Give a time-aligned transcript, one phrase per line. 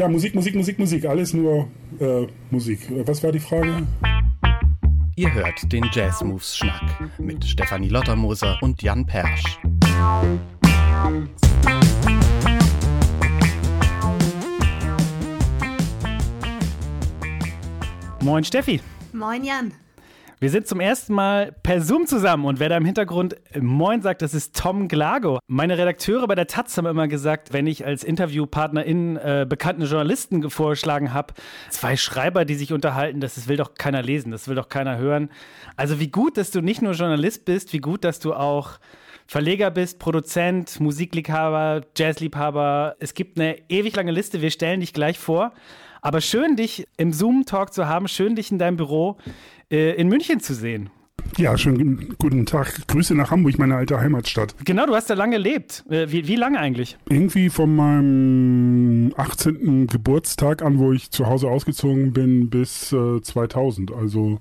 [0.00, 1.04] Ja, Musik, Musik, Musik, Musik.
[1.04, 1.68] Alles nur
[2.00, 2.90] äh, Musik.
[3.06, 3.86] Was war die Frage?
[5.14, 6.80] Ihr hört den Jazz Moves Schnack
[7.18, 9.58] mit Stefanie Lottermoser und Jan Persch.
[18.22, 18.80] Moin Steffi.
[19.12, 19.70] Moin Jan.
[20.42, 24.22] Wir sind zum ersten Mal per Zoom zusammen und wer da im Hintergrund Moin sagt,
[24.22, 25.38] das ist Tom Glago.
[25.48, 30.48] Meine Redakteure bei der Taz haben immer gesagt, wenn ich als Interviewpartnerin äh, bekannten Journalisten
[30.48, 31.34] vorgeschlagen habe,
[31.68, 34.96] zwei Schreiber, die sich unterhalten, das, das will doch keiner lesen, das will doch keiner
[34.96, 35.28] hören.
[35.76, 38.78] Also wie gut, dass du nicht nur Journalist bist, wie gut, dass du auch
[39.26, 42.96] Verleger bist, Produzent, Musikliebhaber, Jazzliebhaber.
[42.98, 45.52] Es gibt eine ewig lange Liste, wir stellen dich gleich vor.
[46.02, 49.18] Aber schön, dich im Zoom-Talk zu haben, schön, dich in deinem Büro
[49.70, 50.90] äh, in München zu sehen.
[51.36, 52.86] Ja, schönen guten Tag.
[52.88, 54.54] Grüße nach Hamburg, meine alte Heimatstadt.
[54.64, 55.84] Genau, du hast da lange gelebt.
[55.88, 56.98] Äh, wie, wie lange eigentlich?
[57.08, 59.86] Irgendwie von meinem 18.
[59.86, 63.92] Geburtstag an, wo ich zu Hause ausgezogen bin, bis äh, 2000.
[63.92, 64.40] Also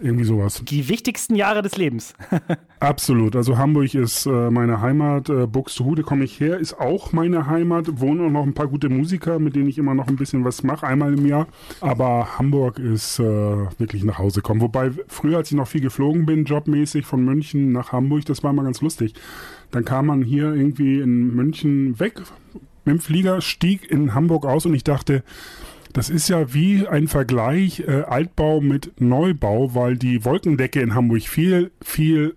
[0.00, 0.62] irgendwie sowas.
[0.64, 2.14] Die wichtigsten Jahre des Lebens.
[2.80, 3.34] Absolut.
[3.36, 5.28] Also Hamburg ist äh, meine Heimat.
[5.28, 8.00] Äh, Buxtehude komme ich her, ist auch meine Heimat.
[8.00, 10.62] Wohnen auch noch ein paar gute Musiker, mit denen ich immer noch ein bisschen was
[10.62, 11.46] mache, einmal im Jahr.
[11.80, 14.60] Aber Hamburg ist äh, wirklich nach Hause kommen.
[14.60, 18.50] Wobei früher, als ich noch viel geflogen bin, jobmäßig von München nach Hamburg, das war
[18.50, 19.14] immer ganz lustig.
[19.70, 22.22] Dann kam man hier irgendwie in München weg
[22.84, 25.24] mit dem Flieger, stieg in Hamburg aus und ich dachte,
[25.96, 31.22] das ist ja wie ein Vergleich äh, Altbau mit Neubau, weil die Wolkendecke in Hamburg
[31.22, 32.36] viel, viel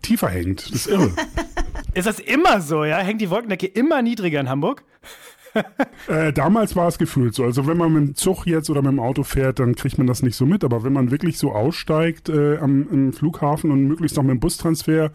[0.00, 0.66] tiefer hängt.
[0.66, 1.10] Das ist irre.
[1.94, 2.98] ist das immer so, ja?
[2.98, 4.84] Hängt die Wolkendecke immer niedriger in Hamburg?
[6.08, 7.44] äh, damals war es gefühlt so.
[7.44, 10.06] Also wenn man mit dem Zug jetzt oder mit dem Auto fährt, dann kriegt man
[10.06, 10.64] das nicht so mit.
[10.64, 14.40] Aber wenn man wirklich so aussteigt äh, am, im Flughafen und möglichst noch mit dem
[14.40, 15.10] Bustransfer,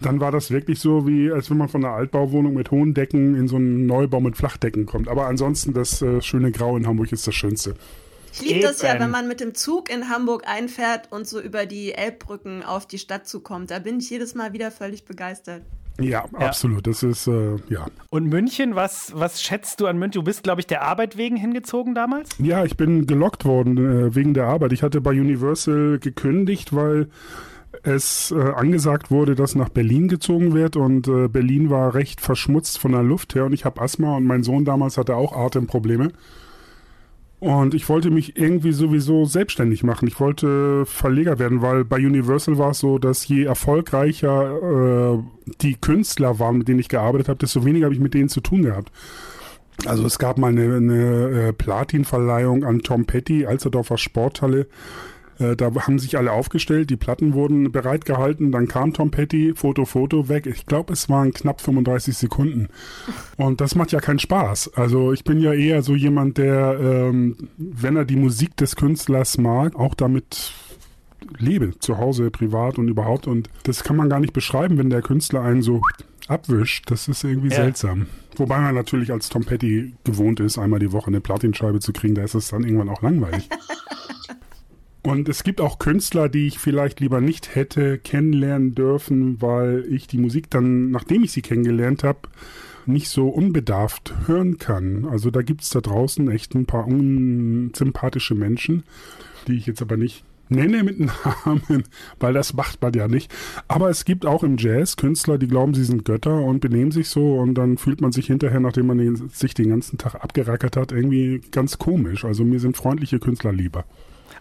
[0.00, 3.34] dann war das wirklich so, wie als wenn man von einer Altbauwohnung mit hohen Decken
[3.34, 5.08] in so einen Neubau mit Flachdecken kommt.
[5.08, 7.74] Aber ansonsten das äh, schöne Grau in Hamburg ist das Schönste.
[8.32, 11.66] Ich liebe das ja, wenn man mit dem Zug in Hamburg einfährt und so über
[11.66, 13.70] die Elbbrücken auf die Stadt zukommt.
[13.70, 15.62] Da bin ich jedes Mal wieder völlig begeistert.
[16.00, 16.86] Ja, ja, absolut.
[16.86, 17.86] Das ist, äh, ja.
[18.10, 20.20] Und München, was, was schätzt du an München?
[20.20, 22.30] Du bist, glaube ich, der Arbeit wegen hingezogen damals?
[22.38, 24.72] Ja, ich bin gelockt worden äh, wegen der Arbeit.
[24.72, 27.08] Ich hatte bei Universal gekündigt, weil
[27.82, 32.78] es äh, angesagt wurde, dass nach Berlin gezogen wird und äh, Berlin war recht verschmutzt
[32.78, 36.12] von der Luft her und ich habe Asthma und mein Sohn damals hatte auch Atemprobleme.
[37.40, 40.08] Und ich wollte mich irgendwie sowieso selbstständig machen.
[40.08, 45.22] Ich wollte Verleger werden, weil bei Universal war es so, dass je erfolgreicher äh,
[45.60, 48.40] die Künstler waren, mit denen ich gearbeitet habe, desto weniger habe ich mit denen zu
[48.40, 48.90] tun gehabt.
[49.86, 54.66] Also es gab mal eine, eine äh, Platinverleihung an Tom Petty, Alsterdorfer Sporthalle.
[55.38, 59.84] Äh, da haben sich alle aufgestellt, die Platten wurden bereitgehalten, dann kam Tom Petty, Foto,
[59.84, 60.46] Foto weg.
[60.46, 62.68] Ich glaube, es waren knapp 35 Sekunden.
[63.36, 64.72] Und das macht ja keinen Spaß.
[64.74, 69.38] Also ich bin ja eher so jemand, der, ähm, wenn er die Musik des Künstlers
[69.38, 70.52] mag, auch damit
[71.38, 73.26] lebe, zu Hause, privat und überhaupt.
[73.26, 75.82] Und das kann man gar nicht beschreiben, wenn der Künstler einen so
[76.26, 76.90] abwischt.
[76.90, 77.56] Das ist irgendwie ja.
[77.56, 78.06] seltsam.
[78.36, 82.14] Wobei man natürlich als Tom Petty gewohnt ist, einmal die Woche eine Platinscheibe zu kriegen,
[82.14, 83.48] da ist es dann irgendwann auch langweilig.
[85.02, 90.06] Und es gibt auch Künstler, die ich vielleicht lieber nicht hätte kennenlernen dürfen, weil ich
[90.06, 92.20] die Musik dann, nachdem ich sie kennengelernt habe,
[92.86, 95.04] nicht so unbedarft hören kann.
[95.04, 98.84] Also da gibt es da draußen echt ein paar unsympathische Menschen,
[99.46, 100.98] die ich jetzt aber nicht nenne mit
[101.44, 101.84] Namen,
[102.18, 103.32] weil das macht man ja nicht.
[103.68, 107.08] Aber es gibt auch im Jazz Künstler, die glauben, sie sind Götter und benehmen sich
[107.08, 110.76] so und dann fühlt man sich hinterher, nachdem man den, sich den ganzen Tag abgerackert
[110.76, 112.24] hat, irgendwie ganz komisch.
[112.24, 113.84] Also mir sind freundliche Künstler lieber.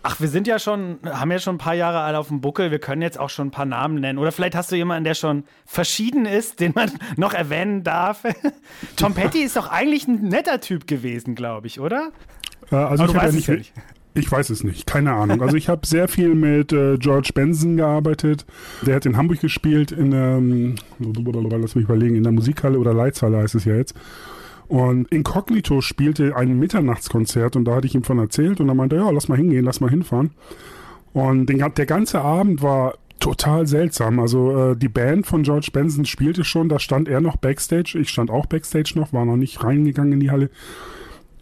[0.04, 2.72] Ach, wir sind ja schon, haben ja schon ein paar Jahre alle auf dem Buckel.
[2.72, 4.20] Wir können jetzt auch schon ein paar Namen nennen.
[4.20, 8.24] Oder vielleicht hast du jemanden, der schon verschieden ist, den man noch erwähnen darf.
[8.96, 12.12] Tom Petty ist doch eigentlich ein netter Typ gewesen, glaube ich, oder?
[12.72, 13.74] Äh, also ich, ja nicht, nicht.
[14.14, 15.42] ich weiß es nicht, keine Ahnung.
[15.42, 18.46] Also ich habe sehr viel mit äh, George Benson gearbeitet.
[18.86, 22.94] Der hat in Hamburg gespielt, in der, ähm, lass mich überlegen, in der Musikhalle oder
[22.94, 23.96] Leitzhalle heißt es ja jetzt.
[24.68, 28.98] Und Incognito spielte ein Mitternachtskonzert und da hatte ich ihm von erzählt und er meinte,
[28.98, 30.32] ja, lass mal hingehen, lass mal hinfahren.
[31.14, 34.20] Und den, der ganze Abend war total seltsam.
[34.20, 38.10] Also äh, die Band von George Benson spielte schon, da stand er noch Backstage, ich
[38.10, 40.50] stand auch Backstage noch, war noch nicht reingegangen in die Halle.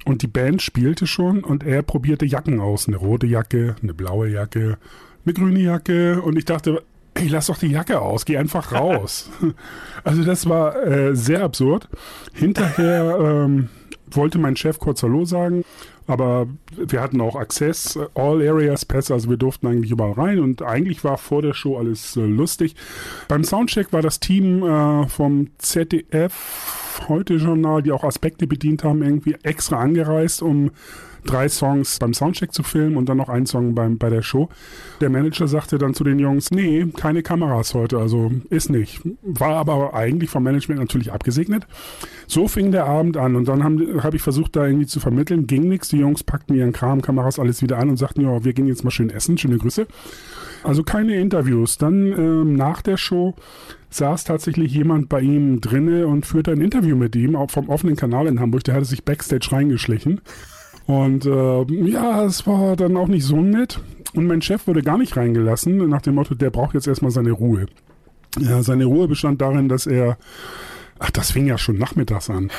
[0.05, 2.87] Und die Band spielte schon und er probierte Jacken aus.
[2.87, 4.77] Eine rote Jacke, eine blaue Jacke,
[5.25, 6.21] eine grüne Jacke.
[6.21, 6.83] Und ich dachte,
[7.15, 9.29] ey, lass doch die Jacke aus, geh einfach raus.
[10.03, 11.87] also das war äh, sehr absurd.
[12.33, 13.69] Hinterher ähm,
[14.11, 15.63] wollte mein Chef kurz Hallo sagen,
[16.07, 20.61] aber wir hatten auch Access, All Areas Pass, also wir durften eigentlich überall rein und
[20.61, 22.75] eigentlich war vor der Show alles äh, lustig.
[23.27, 26.05] Beim Soundcheck war das Team äh, vom ZDF
[26.95, 30.71] ZDF-Heute-Journal, die auch Aspekte bedient haben, irgendwie extra angereist, um
[31.25, 34.49] drei Songs beim Soundcheck zu filmen und dann noch einen Song beim, bei der Show.
[35.01, 39.01] Der Manager sagte dann zu den Jungs, nee, keine Kameras heute, also ist nicht.
[39.23, 41.65] War aber eigentlich vom Management natürlich abgesegnet.
[42.27, 45.47] So fing der Abend an und dann habe hab ich versucht, da irgendwie zu vermitteln,
[45.47, 45.91] ging nichts.
[45.95, 48.83] Die Jungs packten ihren Kram, Kameras, alles wieder an und sagten, ja, wir gehen jetzt
[48.83, 49.87] mal schön essen, schöne Grüße.
[50.61, 51.77] Also keine Interviews.
[51.77, 53.33] Dann ähm, nach der Show
[53.91, 57.95] saß tatsächlich jemand bei ihm drinne und führte ein Interview mit ihm, auch vom offenen
[57.95, 58.65] Kanal in Hamburg.
[58.65, 60.19] Der hatte sich backstage reingeschlichen.
[60.85, 63.79] Und äh, ja, es war dann auch nicht so nett.
[64.13, 67.31] Und mein Chef wurde gar nicht reingelassen, nach dem Motto, der braucht jetzt erstmal seine
[67.31, 67.67] Ruhe.
[68.39, 70.17] Ja, seine Ruhe bestand darin, dass er
[70.99, 72.51] Ach, das fing ja schon nachmittags an.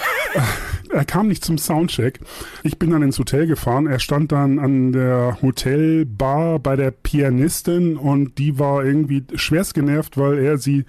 [0.90, 2.20] er kam nicht zum Soundcheck.
[2.62, 3.86] Ich bin dann ins Hotel gefahren.
[3.86, 10.18] Er stand dann an der Hotelbar bei der Pianistin und die war irgendwie schwerst genervt,
[10.18, 10.84] weil er sie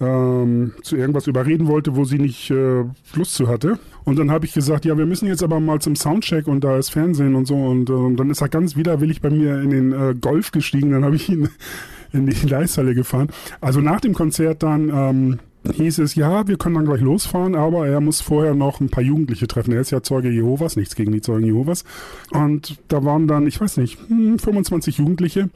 [0.00, 2.84] ähm, zu irgendwas überreden wollte, wo sie nicht äh,
[3.14, 3.78] Lust zu hatte.
[4.04, 6.78] Und dann habe ich gesagt, ja, wir müssen jetzt aber mal zum Soundcheck und da
[6.78, 7.56] ist Fernsehen und so.
[7.56, 10.92] Und äh, dann ist er ganz widerwillig bei mir in den äh, Golf gestiegen.
[10.92, 11.48] Dann habe ich ihn
[12.12, 13.28] in die Leishalle gefahren.
[13.60, 15.38] Also nach dem Konzert dann ähm,
[15.72, 19.02] hieß es, ja, wir können dann gleich losfahren, aber er muss vorher noch ein paar
[19.02, 19.72] Jugendliche treffen.
[19.72, 21.84] Er ist ja Zeuge Jehovas, nichts gegen die Zeugen Jehovas.
[22.30, 25.50] Und da waren dann, ich weiß nicht, 25 hm, Jugendliche.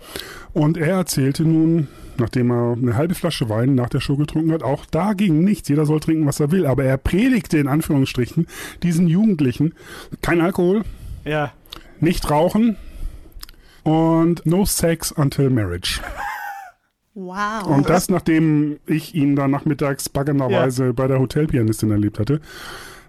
[0.53, 1.89] Und er erzählte nun,
[2.19, 5.69] nachdem er eine halbe Flasche Wein nach der Show getrunken hat, auch da ging nichts.
[5.69, 6.67] Jeder soll trinken, was er will.
[6.67, 8.47] Aber er predigte in Anführungsstrichen
[8.83, 9.75] diesen Jugendlichen
[10.21, 10.83] kein Alkohol.
[11.25, 11.53] Ja.
[12.01, 12.77] Nicht rauchen.
[13.83, 16.01] Und no sex until marriage.
[17.15, 17.67] Wow.
[17.67, 20.93] Und das, nachdem ich ihn dann nachmittags baggernerweise ja.
[20.93, 22.41] bei der Hotelpianistin erlebt hatte.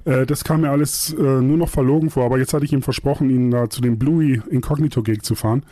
[0.05, 2.81] Äh, das kam mir alles äh, nur noch verlogen vor, aber jetzt hatte ich ihm
[2.81, 5.63] versprochen, ihn da zu dem Bluey Incognito Gig zu fahren.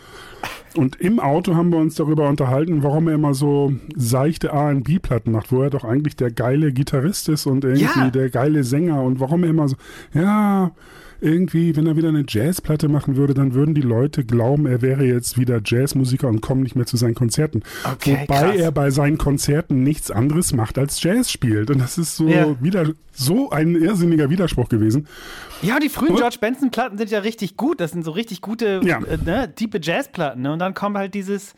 [0.75, 5.51] Und im Auto haben wir uns darüber unterhalten, warum er immer so seichte R&B-Platten macht,
[5.51, 8.09] wo er doch eigentlich der geile Gitarrist ist und irgendwie ja.
[8.09, 9.75] der geile Sänger und warum er immer so,
[10.13, 10.71] ja,
[11.21, 15.05] irgendwie, wenn er wieder eine Jazzplatte machen würde, dann würden die Leute glauben, er wäre
[15.05, 17.63] jetzt wieder Jazzmusiker und kommen nicht mehr zu seinen Konzerten.
[17.85, 18.55] Okay, Wobei krass.
[18.55, 21.69] er bei seinen Konzerten nichts anderes macht als Jazz spielt.
[21.69, 22.61] Und das ist so ja.
[22.61, 25.07] wieder so ein irrsinniger Widerspruch gewesen.
[25.61, 26.17] Ja, die frühen und?
[26.17, 27.79] George Benson-Platten sind ja richtig gut.
[27.79, 28.99] Das sind so richtig gute, ja.
[29.03, 30.41] äh, ne, tiefe Jazzplatten.
[30.41, 30.53] Ne?
[30.53, 31.53] Und dann kommt halt dieses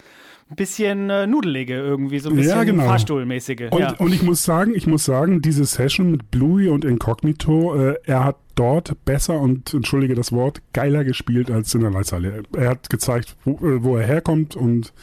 [0.55, 2.85] bisschen äh, Nudelige irgendwie, so ein bisschen ja, genau.
[2.85, 3.71] Fahrstuhlmäßige.
[3.71, 3.93] Und, ja.
[3.97, 8.23] und ich muss sagen, ich muss sagen, diese Session mit Bluey und Incognito, äh, er
[8.23, 12.43] hat dort besser und, entschuldige das Wort, geiler gespielt als in der Leithalle.
[12.55, 14.93] Er hat gezeigt, wo, äh, wo er herkommt und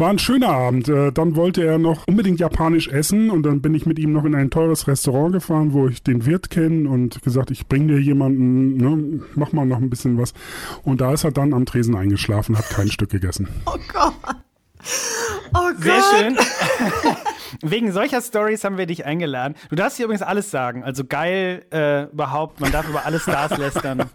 [0.00, 0.88] war ein schöner Abend.
[0.88, 4.24] Äh, dann wollte er noch unbedingt japanisch essen und dann bin ich mit ihm noch
[4.24, 8.00] in ein teures Restaurant gefahren, wo ich den Wirt kenne und gesagt, ich bringe dir
[8.00, 10.32] jemanden, ne, mach mal noch ein bisschen was.
[10.82, 13.48] Und da ist er dann am Tresen eingeschlafen, hat kein Stück gegessen.
[13.66, 14.14] Oh Gott.
[15.54, 15.82] Oh Gott.
[15.82, 16.38] Sehr schön.
[17.62, 19.54] Wegen solcher Stories haben wir dich eingeladen.
[19.68, 20.84] Du darfst hier übrigens alles sagen.
[20.84, 22.60] Also geil äh, überhaupt.
[22.60, 24.04] Man darf über alle Stars lästern.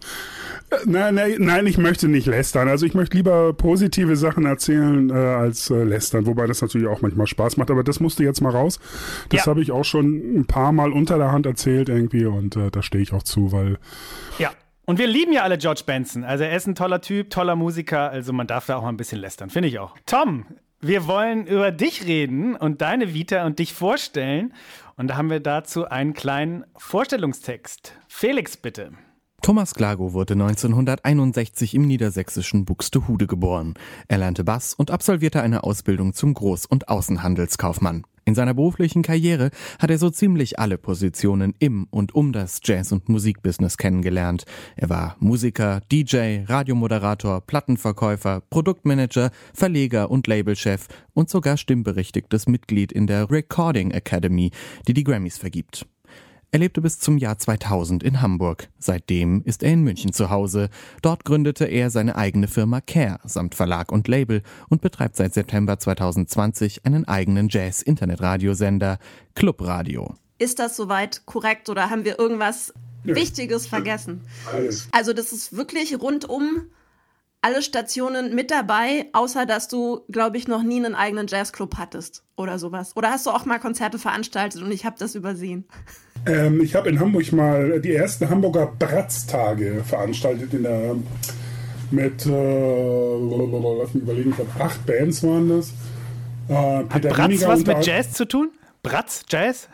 [0.85, 2.67] Nein, nein, nein, ich möchte nicht lästern.
[2.67, 7.01] Also ich möchte lieber positive Sachen erzählen äh, als äh, lästern, wobei das natürlich auch
[7.01, 7.69] manchmal Spaß macht.
[7.69, 8.79] Aber das musste jetzt mal raus.
[9.29, 9.51] Das ja.
[9.51, 12.81] habe ich auch schon ein paar Mal unter der Hand erzählt irgendwie und äh, da
[12.81, 13.77] stehe ich auch zu, weil
[14.39, 14.51] ja.
[14.85, 16.23] Und wir lieben ja alle George Benson.
[16.23, 18.97] Also er ist ein toller Typ, toller Musiker, also man darf da auch mal ein
[18.97, 19.95] bisschen lästern, finde ich auch.
[20.05, 20.45] Tom,
[20.79, 24.53] wir wollen über dich reden und deine Vita und dich vorstellen.
[24.97, 27.97] Und da haben wir dazu einen kleinen Vorstellungstext.
[28.07, 28.91] Felix, bitte.
[29.41, 33.73] Thomas Glago wurde 1961 im niedersächsischen Buxtehude geboren.
[34.07, 38.05] Er lernte Bass und absolvierte eine Ausbildung zum Groß- und Außenhandelskaufmann.
[38.27, 42.91] In seiner beruflichen Karriere hat er so ziemlich alle Positionen im und um das Jazz-
[42.91, 44.45] und Musikbusiness kennengelernt.
[44.75, 53.05] Er war Musiker, DJ, Radiomoderator, Plattenverkäufer, Produktmanager, Verleger und Labelchef und sogar stimmberechtigtes Mitglied in
[53.05, 54.49] der Recording Academy,
[54.87, 55.85] die die Grammys vergibt.
[56.51, 58.69] Er lebte bis zum Jahr 2000 in Hamburg.
[58.79, 60.69] Seitdem ist er in München zu Hause.
[61.01, 65.77] Dort gründete er seine eigene Firma Care samt Verlag und Label und betreibt seit September
[65.77, 68.99] 2020 einen eigenen Jazz-Internetradiosender
[69.35, 70.15] Clubradio.
[70.37, 72.73] Ist das soweit korrekt oder haben wir irgendwas
[73.03, 74.21] Wichtiges vergessen?
[74.51, 74.87] Alles.
[74.91, 76.67] Also das ist wirklich rundum
[77.45, 82.23] alle Stationen mit dabei, außer dass du, glaube ich, noch nie einen eigenen Jazzclub hattest
[82.35, 82.93] oder sowas.
[82.95, 85.65] Oder hast du auch mal Konzerte veranstaltet und ich habe das übersehen?
[86.25, 90.95] Ähm, ich habe in Hamburg mal die ersten Hamburger Bratztage veranstaltet in der
[91.91, 92.29] mit, äh,
[93.79, 95.73] lass mich überlegen, ich glaube acht Bands waren das.
[96.49, 98.49] Äh, Hat Bratz Weniger was mit Jazz zu tun?
[98.83, 99.67] Bratz, Jazz?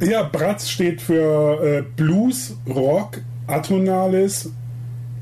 [0.00, 4.50] Ja, Bratz steht für äh, Blues, Rock, Atonales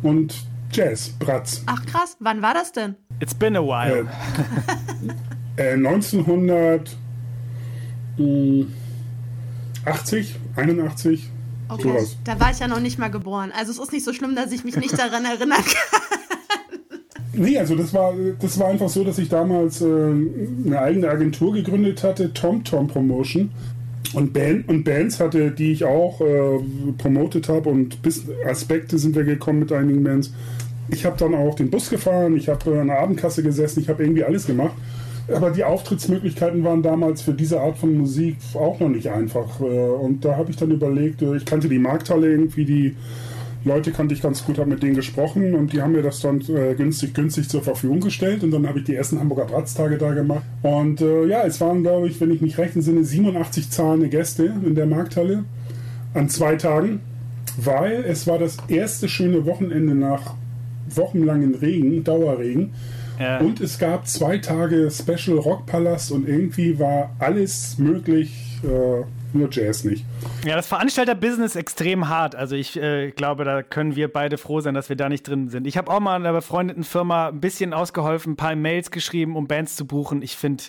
[0.03, 0.35] und
[0.73, 1.63] Jazz, Bratz.
[1.67, 2.97] Ach krass, wann war das denn?
[3.21, 4.07] It's been a while.
[5.57, 6.97] Äh, äh, 1900.
[8.17, 8.67] Mh,
[9.85, 11.29] 80, 81.
[11.69, 12.17] Okay, sowas.
[12.25, 13.53] da war ich ja noch nicht mal geboren.
[13.57, 16.19] Also es ist nicht so schlimm, dass ich mich nicht daran erinnern kann.
[17.33, 21.53] Nee, also das war, das war einfach so, dass ich damals äh, eine eigene Agentur
[21.53, 23.51] gegründet hatte, Tom Tom Promotion.
[24.13, 26.59] Und, Band, und Bands hatte, die ich auch äh,
[26.99, 30.33] promotet habe und bis Aspekte sind wir gekommen mit einigen Bands.
[30.89, 34.03] Ich habe dann auch den Bus gefahren, ich habe an der Abendkasse gesessen, ich habe
[34.03, 34.75] irgendwie alles gemacht.
[35.35, 39.61] Aber die Auftrittsmöglichkeiten waren damals für diese Art von Musik auch noch nicht einfach.
[39.61, 42.97] Äh, und da habe ich dann überlegt, äh, ich kannte die Markthalle irgendwie, die
[43.65, 46.41] Leute kannte ich ganz gut, habe mit denen gesprochen und die haben mir das dann
[46.41, 50.15] äh, günstig, günstig zur Verfügung gestellt und dann habe ich die ersten Hamburger Bratztage da
[50.15, 50.43] gemacht.
[50.63, 54.75] Und ja, es waren, glaube ich, wenn ich mich recht entsinne, 87 zahlende Gäste in
[54.75, 55.45] der Markthalle
[56.15, 57.01] an zwei Tagen,
[57.59, 60.35] weil es war das erste schöne Wochenende nach
[60.89, 62.71] wochenlangen Regen, Dauerregen.
[63.21, 63.39] Ja.
[63.39, 69.05] Und es gab zwei Tage Special Rockpalast und irgendwie war alles möglich, äh,
[69.37, 70.07] nur Jazz nicht.
[70.45, 72.35] Ja, das Veranstalter-Business extrem hart.
[72.35, 75.51] Also ich äh, glaube, da können wir beide froh sein, dass wir da nicht drin
[75.51, 75.67] sind.
[75.67, 79.37] Ich habe auch mal in einer befreundeten Firma ein bisschen ausgeholfen, ein paar Mails geschrieben,
[79.37, 80.23] um Bands zu buchen.
[80.23, 80.65] Ich finde,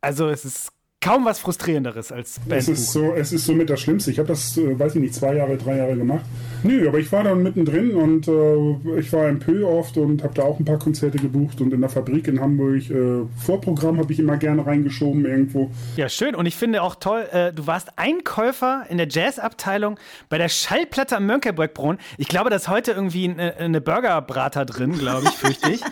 [0.00, 2.60] also es ist kaum was frustrierenderes als Band.
[2.60, 4.10] Es ist so, es ist so mit das Schlimmste.
[4.10, 6.24] Ich habe das, äh, weiß ich nicht, zwei Jahre, drei Jahre gemacht.
[6.64, 10.34] Nö, aber ich war dann mittendrin und äh, ich war im Pö oft und habe
[10.34, 12.90] da auch ein paar Konzerte gebucht und in der Fabrik in Hamburg.
[12.90, 15.70] Äh, Vorprogramm habe ich immer gerne reingeschoben irgendwo.
[15.96, 16.34] Ja, schön.
[16.34, 21.16] Und ich finde auch toll, äh, du warst Einkäufer in der Jazzabteilung bei der Schallplatte
[21.16, 21.98] am Mönckebergbrunnen.
[22.16, 25.82] Ich glaube, da ist heute irgendwie eine, eine Burgerbrater drin, glaube ich, fürchte ich.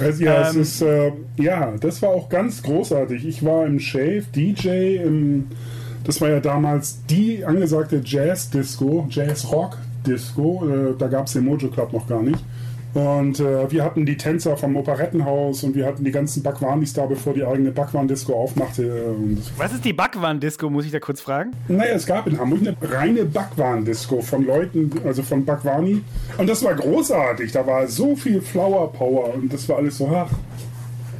[0.00, 3.24] Also, ja, ähm, es ist, äh, ja, das war auch ganz großartig.
[3.24, 4.24] Ich war im Shave,
[4.56, 5.46] DJ, im
[6.06, 10.64] das war ja damals die angesagte Jazz-Disco, Jazz-Rock Disco.
[10.68, 12.38] Äh, da gab es den Mojo Club noch gar nicht.
[12.94, 17.04] Und äh, wir hatten die Tänzer vom Operettenhaus und wir hatten die ganzen Backwanis da,
[17.04, 19.16] bevor die eigene Backwan-Disco aufmachte.
[19.58, 21.50] Was ist die Backwan-Disco, muss ich da kurz fragen?
[21.68, 26.02] Naja, es gab in Hamburg eine reine Backwan-Disco von Leuten, also von Backwani.
[26.38, 27.52] Und das war großartig.
[27.52, 30.30] Da war so viel Flower Power und das war alles so, ach,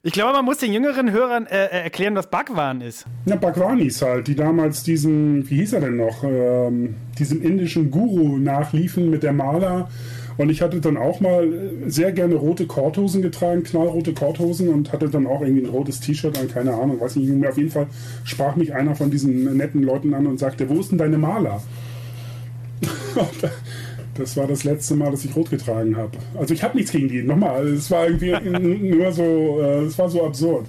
[0.07, 3.07] ich glaube, man muss den jüngeren Hörern äh, äh, erklären, was Bhagwan ist.
[3.25, 8.39] Ja, Bhagwanis halt, die damals diesen, wie hieß er denn noch, ähm, diesem indischen Guru
[8.39, 9.91] nachliefen mit der Maler.
[10.37, 14.93] Und ich hatte dann auch mal äh, sehr gerne rote Korthosen getragen, knallrote Korthosen und
[14.93, 17.51] hatte dann auch irgendwie ein rotes T-Shirt an, keine Ahnung, weiß nicht mehr.
[17.51, 17.89] Auf jeden Fall
[18.23, 21.61] sprach mich einer von diesen netten Leuten an und sagte, wo ist denn deine Maler?
[24.19, 26.13] Das war das letzte Mal, dass ich rot getragen habe.
[26.39, 27.23] Also ich habe nichts gegen die.
[27.23, 30.67] Nochmal, es war irgendwie nur so, äh, es war so absurd.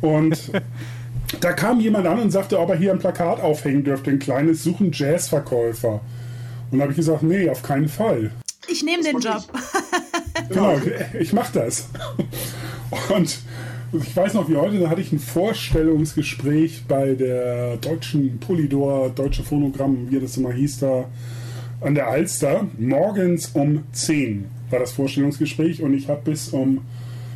[0.00, 0.52] Und
[1.40, 4.62] da kam jemand an und sagte, ob er hier ein Plakat aufhängen dürfte, ein kleines
[4.62, 6.00] Suchen Jazzverkäufer.
[6.70, 8.30] Und da habe ich gesagt, nee, auf keinen Fall.
[8.68, 9.44] Ich nehme den Job.
[10.48, 10.80] genau,
[11.18, 11.88] ich mache das.
[13.14, 13.38] Und
[13.92, 19.44] ich weiß noch wie heute, da hatte ich ein Vorstellungsgespräch bei der deutschen Polydor, Deutsche
[19.44, 21.06] Phonogramm, wie das immer hieß da
[21.80, 22.66] an der Alster.
[22.78, 26.80] Morgens um 10 war das Vorstellungsgespräch und ich habe bis um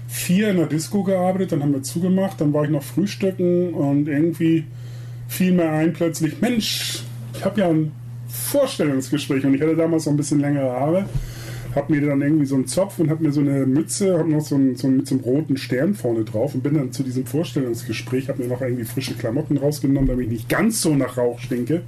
[0.09, 4.09] 4 in der Disco gearbeitet, dann haben wir zugemacht, dann war ich noch frühstücken und
[4.09, 4.65] irgendwie
[5.29, 7.05] fiel mir ein plötzlich, Mensch,
[7.35, 7.93] ich habe ja ein
[8.29, 11.05] Vorstellungsgespräch und ich hatte damals so ein bisschen längere Haare,
[11.77, 14.41] habe mir dann irgendwie so einen Zopf und habe mir so eine Mütze, habe noch
[14.41, 17.27] so, einen, so mit so einem roten Stern vorne drauf und bin dann zu diesem
[17.27, 21.39] Vorstellungsgespräch, habe mir noch irgendwie frische Klamotten rausgenommen, damit ich nicht ganz so nach Rauch
[21.39, 21.83] stinke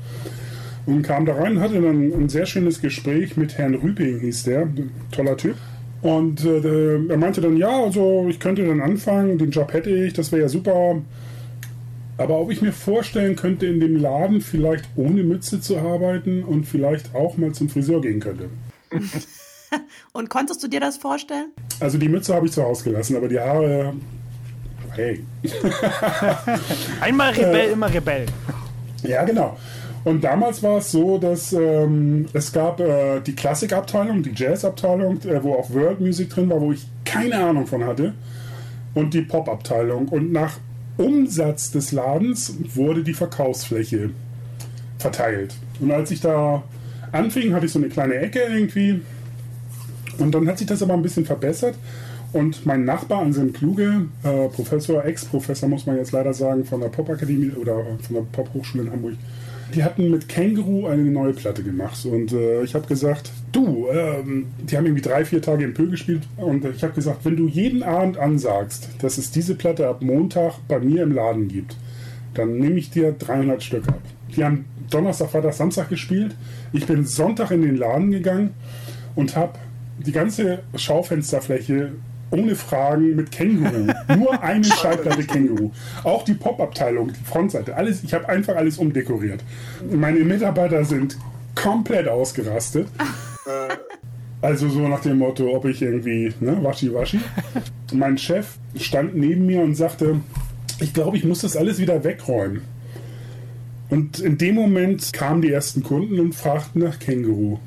[0.86, 4.68] und kam da rein, hatte dann ein sehr schönes Gespräch mit Herrn Rüping, hieß der,
[5.10, 5.56] toller Typ.
[6.02, 10.12] Und äh, er meinte dann, ja, also ich könnte dann anfangen, den Job hätte ich,
[10.12, 11.00] das wäre ja super.
[12.18, 16.64] Aber ob ich mir vorstellen könnte, in dem Laden vielleicht ohne Mütze zu arbeiten und
[16.64, 18.48] vielleicht auch mal zum Friseur gehen könnte.
[20.12, 21.52] und konntest du dir das vorstellen?
[21.80, 23.94] Also die Mütze habe ich zu Hause gelassen, aber die Haare,
[24.90, 25.24] hey.
[27.00, 28.26] Einmal Rebell, äh, immer Rebell.
[29.04, 29.56] Ja, genau.
[30.04, 35.42] Und damals war es so, dass ähm, es gab äh, die Klassikabteilung, die Jazzabteilung, äh,
[35.42, 38.14] wo auch World Music drin war, wo ich keine Ahnung von hatte,
[38.94, 40.08] und die Pop-Abteilung.
[40.08, 40.58] Und nach
[40.96, 44.10] Umsatz des Ladens wurde die Verkaufsfläche
[44.98, 45.54] verteilt.
[45.80, 46.62] Und als ich da
[47.12, 49.00] anfing, hatte ich so eine kleine Ecke irgendwie.
[50.18, 51.76] Und dann hat sich das aber ein bisschen verbessert.
[52.32, 56.88] Und mein Nachbar Anselm Kluge, äh, Professor, Ex-Professor muss man jetzt leider sagen, von der
[56.88, 59.14] Popakademie oder von der Pop-Hochschule in Hamburg,
[59.74, 62.04] die hatten mit Känguru eine neue Platte gemacht.
[62.04, 65.88] Und äh, ich habe gesagt, du, ähm, die haben irgendwie drei, vier Tage im Pö
[65.88, 66.22] gespielt.
[66.36, 70.54] Und ich habe gesagt, wenn du jeden Abend ansagst, dass es diese Platte ab Montag
[70.68, 71.76] bei mir im Laden gibt,
[72.34, 74.00] dann nehme ich dir 300 Stück ab.
[74.36, 76.34] Die haben Donnerstag, Freitag, Samstag gespielt.
[76.72, 78.50] Ich bin Sonntag in den Laden gegangen
[79.14, 79.58] und habe
[79.98, 81.92] die ganze Schaufensterfläche
[82.32, 83.92] ohne Fragen mit Känguru.
[84.16, 85.70] Nur eine Schallplatte Känguru.
[86.02, 89.44] Auch die Pop-Abteilung, die Frontseite, alles, ich habe einfach alles umdekoriert.
[89.90, 91.16] Meine Mitarbeiter sind
[91.54, 92.88] komplett ausgerastet.
[94.40, 97.20] Also so nach dem Motto, ob ich irgendwie, ne, waschi waschi.
[97.92, 100.18] Mein Chef stand neben mir und sagte,
[100.80, 102.62] ich glaube, ich muss das alles wieder wegräumen.
[103.88, 107.60] Und in dem Moment kamen die ersten Kunden und fragten nach Känguru.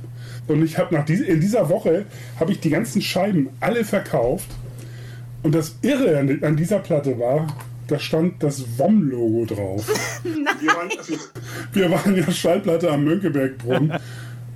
[0.47, 2.05] Und ich habe nach die, in dieser Woche
[2.39, 4.49] habe ich die ganzen Scheiben alle verkauft.
[5.43, 7.47] Und das Irre an, an dieser Platte war,
[7.87, 9.87] da stand das WOM-Logo drauf.
[10.59, 10.89] Wir waren,
[11.73, 13.93] wir waren ja Schallplatte am Mönckebergbrunnen.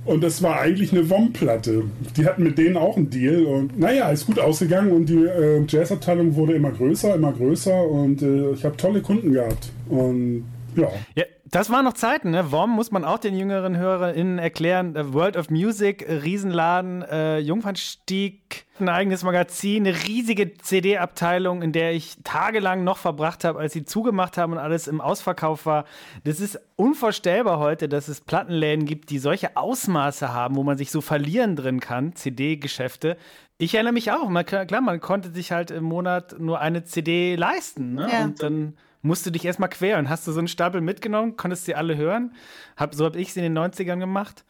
[0.06, 1.84] Und das war eigentlich eine WOM-Platte.
[2.16, 3.44] Die hatten mit denen auch einen Deal.
[3.44, 7.86] Und naja, ist gut ausgegangen und die äh, Jazzabteilung wurde immer größer, immer größer.
[7.86, 9.70] Und äh, ich habe tolle Kunden gehabt.
[9.88, 10.44] Und
[10.76, 10.88] ja.
[11.14, 11.24] ja.
[11.52, 12.52] Das waren noch Zeiten, ne?
[12.52, 14.94] WOM muss man auch den jüngeren HörerInnen erklären.
[15.12, 22.18] World of Music, Riesenladen, äh, Jungfernstieg, ein eigenes Magazin, eine riesige CD-Abteilung, in der ich
[22.22, 25.86] tagelang noch verbracht habe, als sie zugemacht haben und alles im Ausverkauf war.
[26.22, 30.92] Das ist unvorstellbar heute, dass es Plattenläden gibt, die solche Ausmaße haben, wo man sich
[30.92, 33.16] so verlieren drin kann, CD-Geschäfte.
[33.58, 37.34] Ich erinnere mich auch, man, klar, man konnte sich halt im Monat nur eine CD
[37.34, 37.94] leisten.
[37.94, 38.08] Ne?
[38.10, 38.24] Ja.
[38.24, 40.08] Und dann musst du dich erstmal queren.
[40.08, 42.34] Hast du so einen Stapel mitgenommen, konntest sie alle hören.
[42.76, 44.44] Hab, so habe ich sie in den 90ern gemacht.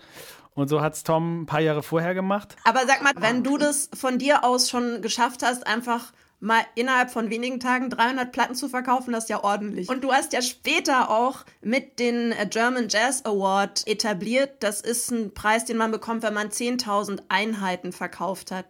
[0.55, 2.57] Und so hat es Tom ein paar Jahre vorher gemacht.
[2.65, 7.11] Aber sag mal, wenn du das von dir aus schon geschafft hast, einfach mal innerhalb
[7.11, 9.89] von wenigen Tagen 300 Platten zu verkaufen, das ist ja ordentlich.
[9.89, 14.55] Und du hast ja später auch mit den German Jazz Award etabliert.
[14.61, 18.67] Das ist ein Preis, den man bekommt, wenn man 10.000 Einheiten verkauft hat.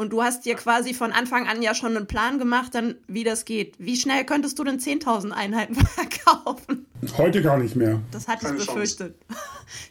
[0.00, 3.22] Und du hast dir quasi von Anfang an ja schon einen Plan gemacht, dann wie
[3.22, 3.74] das geht.
[3.78, 6.86] Wie schnell könntest du denn 10.000 Einheiten verkaufen?
[7.18, 8.00] Heute gar nicht mehr.
[8.10, 9.14] Das hatte ich befürchtet.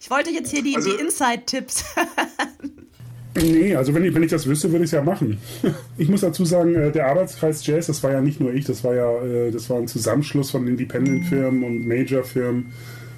[0.01, 1.85] Ich wollte jetzt hier die, also, die Inside-Tipps.
[3.35, 5.37] nee, also wenn ich, wenn ich das wüsste, würde ich es ja machen.
[5.99, 8.83] Ich muss dazu sagen, äh, der Arbeitskreis Jazz, das war ja nicht nur ich, das
[8.83, 12.73] war ja äh, das war ein Zusammenschluss von Independent-Firmen und Major-Firmen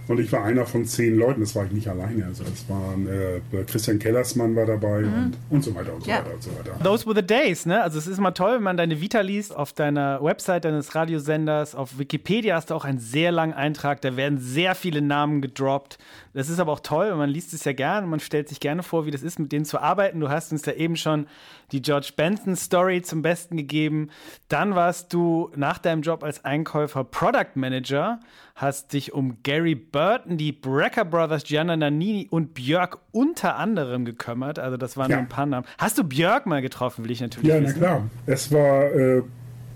[0.08, 2.26] und ich war einer von zehn Leuten, das war ich nicht alleine.
[2.26, 5.14] Also es waren äh, Christian Kellersmann war dabei mhm.
[5.14, 6.18] und, und so weiter und so ja.
[6.18, 6.84] weiter und so weiter.
[6.84, 7.82] Those were the days, ne?
[7.82, 11.76] Also es ist immer toll, wenn man deine Vita liest, auf deiner Website deines Radiosenders,
[11.76, 15.98] auf Wikipedia hast du auch einen sehr langen Eintrag, da werden sehr viele Namen gedroppt.
[16.34, 18.84] Das ist aber auch toll, man liest es ja gern und man stellt sich gerne
[18.84, 20.20] vor, wie das ist, mit denen zu arbeiten.
[20.20, 21.28] Du hast uns da eben schon
[21.72, 24.10] die George Benson Story zum Besten gegeben.
[24.48, 28.20] Dann warst du nach deinem Job als Einkäufer Product Manager,
[28.62, 34.60] hast dich um Gary Burton, die Brecker Brothers, Gianna Nannini und Björk unter anderem gekümmert.
[34.60, 35.18] Also das waren ja.
[35.18, 35.66] ein paar Namen.
[35.78, 37.82] Hast du Björk mal getroffen, will ich natürlich ja, wissen.
[37.82, 38.10] Ja, na klar.
[38.26, 39.24] Es war äh,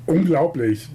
[0.06, 0.88] unglaublich.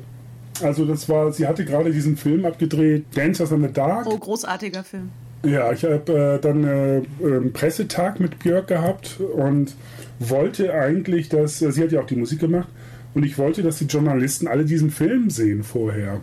[0.62, 4.06] Also das war, sie hatte gerade diesen Film abgedreht, Dancers in the Dark.
[4.06, 5.10] Oh, großartiger Film.
[5.42, 9.74] Ja, ich habe äh, dann äh, einen Pressetag mit Björk gehabt und
[10.18, 12.68] wollte eigentlich, dass, äh, sie hat ja auch die Musik gemacht,
[13.14, 16.20] und ich wollte, dass die Journalisten alle diesen Film sehen vorher.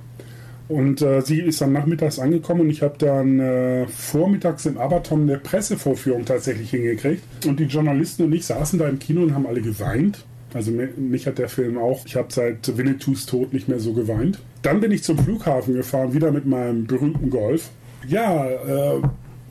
[0.68, 5.22] Und äh, sie ist dann nachmittags angekommen und ich habe dann äh, vormittags im Abaton
[5.22, 7.24] eine Pressevorführung tatsächlich hingekriegt.
[7.46, 10.26] Und die Journalisten und ich saßen da im Kino und haben alle geweint.
[10.54, 14.40] Also mich hat der Film auch, ich habe seit Winnetous Tod nicht mehr so geweint.
[14.62, 17.70] Dann bin ich zum Flughafen gefahren, wieder mit meinem berühmten Golf.
[18.08, 19.02] Ja, äh,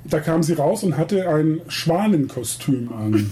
[0.05, 3.31] da kam sie raus und hatte ein Schwanenkostüm an.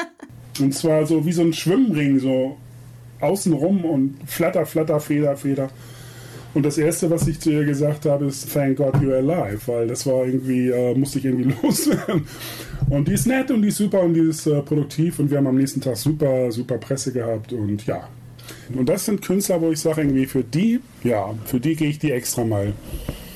[0.60, 2.56] und zwar so wie so ein Schwimmring, so
[3.20, 5.70] außenrum und flatter, flatter, Feder, Feder.
[6.56, 9.88] Und das Erste, was ich zu ihr gesagt habe, ist Thank God you're alive, weil
[9.88, 12.26] das war irgendwie, äh, musste ich irgendwie loswerden.
[12.88, 15.36] Und die ist nett und die ist super und die ist äh, produktiv und wir
[15.36, 18.08] haben am nächsten Tag super, super Presse gehabt und ja.
[18.74, 21.98] Und das sind Künstler, wo ich sage, irgendwie für die, ja, für die gehe ich
[21.98, 22.72] die extra mal.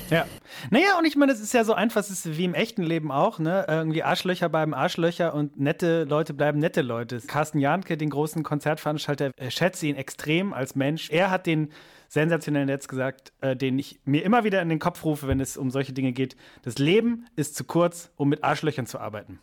[0.08, 0.24] Ja.
[0.70, 3.12] Naja, und ich meine, es ist ja so einfach, es ist wie im echten Leben
[3.12, 3.66] auch, ne?
[3.68, 7.20] Irgendwie Arschlöcher bleiben Arschlöcher und nette Leute bleiben nette Leute.
[7.20, 11.10] Carsten Jahnke, den großen Konzertveranstalter, äh, schätze ihn extrem als Mensch.
[11.10, 11.68] Er hat den
[12.10, 15.56] sensationellen Netz gesagt, äh, den ich mir immer wieder in den Kopf rufe, wenn es
[15.56, 16.36] um solche Dinge geht.
[16.62, 19.38] Das Leben ist zu kurz, um mit Arschlöchern zu arbeiten.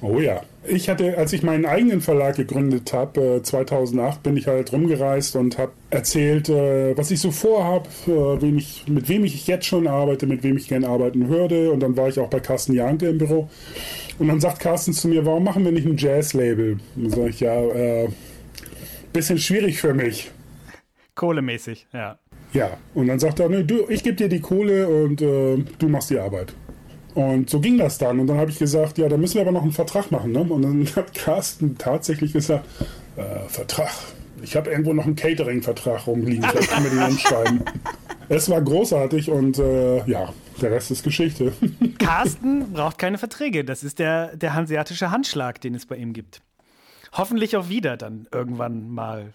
[0.00, 0.42] Oh ja.
[0.66, 5.36] Ich hatte, als ich meinen eigenen Verlag gegründet habe, äh, 2008, bin ich halt rumgereist
[5.36, 10.26] und habe erzählt, äh, was ich so vorhabe, äh, mit wem ich jetzt schon arbeite,
[10.26, 11.70] mit wem ich gerne arbeiten würde.
[11.70, 13.50] Und dann war ich auch bei Carsten Janke im Büro.
[14.18, 16.78] Und dann sagt Carsten zu mir, warum machen wir nicht ein Jazz-Label?
[16.96, 18.08] Dann sage ich, ja, äh,
[19.12, 20.30] bisschen schwierig für mich.
[21.18, 22.16] Kohlemäßig, ja.
[22.52, 25.88] Ja, und dann sagt er, ne, du, ich gebe dir die Kohle und äh, du
[25.88, 26.54] machst die Arbeit.
[27.14, 28.20] Und so ging das dann.
[28.20, 30.30] Und dann habe ich gesagt, ja, da müssen wir aber noch einen Vertrag machen.
[30.30, 30.40] Ne?
[30.40, 32.64] Und dann hat Carsten tatsächlich gesagt,
[33.16, 33.90] äh, Vertrag.
[34.42, 36.44] Ich habe irgendwo noch einen Catering-Vertrag rumliegen.
[36.44, 37.62] Vielleicht können wir den umschreiben.
[38.28, 41.52] es war großartig und äh, ja, der Rest ist Geschichte.
[41.98, 43.64] Carsten braucht keine Verträge.
[43.64, 46.42] Das ist der, der hanseatische Handschlag, den es bei ihm gibt.
[47.10, 49.32] Hoffentlich auch wieder dann irgendwann mal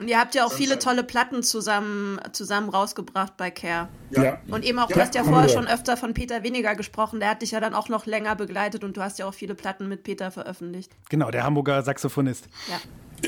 [0.00, 3.88] Und ihr habt ja auch viele tolle Platten zusammen, zusammen rausgebracht bei Care.
[4.10, 4.38] Ja.
[4.50, 7.20] Und eben auch, du Ja, hast ja vorher schon öfter von Peter Weniger gesprochen.
[7.20, 9.54] Der hat dich ja dann auch noch länger begleitet und du hast ja auch viele
[9.54, 10.92] Platten mit Peter veröffentlicht.
[11.10, 12.48] Genau, der Hamburger Saxophonist.
[12.68, 12.80] Ja.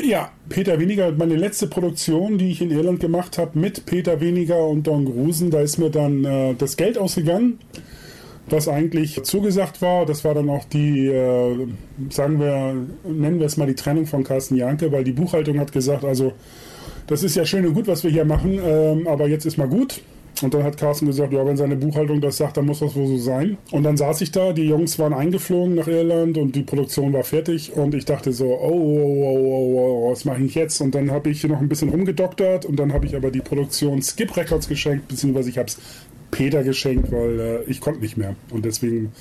[0.03, 4.67] Ja, Peter Weniger, meine letzte Produktion, die ich in Irland gemacht habe, mit Peter Weniger
[4.67, 7.59] und Don Grusen, da ist mir dann äh, das Geld ausgegangen,
[8.47, 10.07] was eigentlich zugesagt war.
[10.07, 11.67] Das war dann auch die, äh,
[12.11, 12.75] sagen wir,
[13.05, 16.33] nennen wir es mal die Trennung von Carsten Janke, weil die Buchhaltung hat gesagt, also
[17.07, 19.69] das ist ja schön und gut, was wir hier machen, ähm, aber jetzt ist mal
[19.69, 20.01] gut.
[20.41, 23.07] Und dann hat Carsten gesagt, ja, wenn seine Buchhaltung das sagt, dann muss das wohl
[23.07, 23.59] so sein.
[23.71, 27.23] Und dann saß ich da, die Jungs waren eingeflogen nach Irland und die Produktion war
[27.23, 30.81] fertig und ich dachte so, oh, oh, oh, oh, oh was mache ich jetzt?
[30.81, 34.03] Und dann habe ich noch ein bisschen rumgedoktert und dann habe ich aber die Produktion
[34.03, 35.79] Skip Records geschenkt, beziehungsweise ich habe es
[36.33, 38.35] Peter geschenkt, weil äh, ich konnte nicht mehr.
[38.51, 39.13] Und deswegen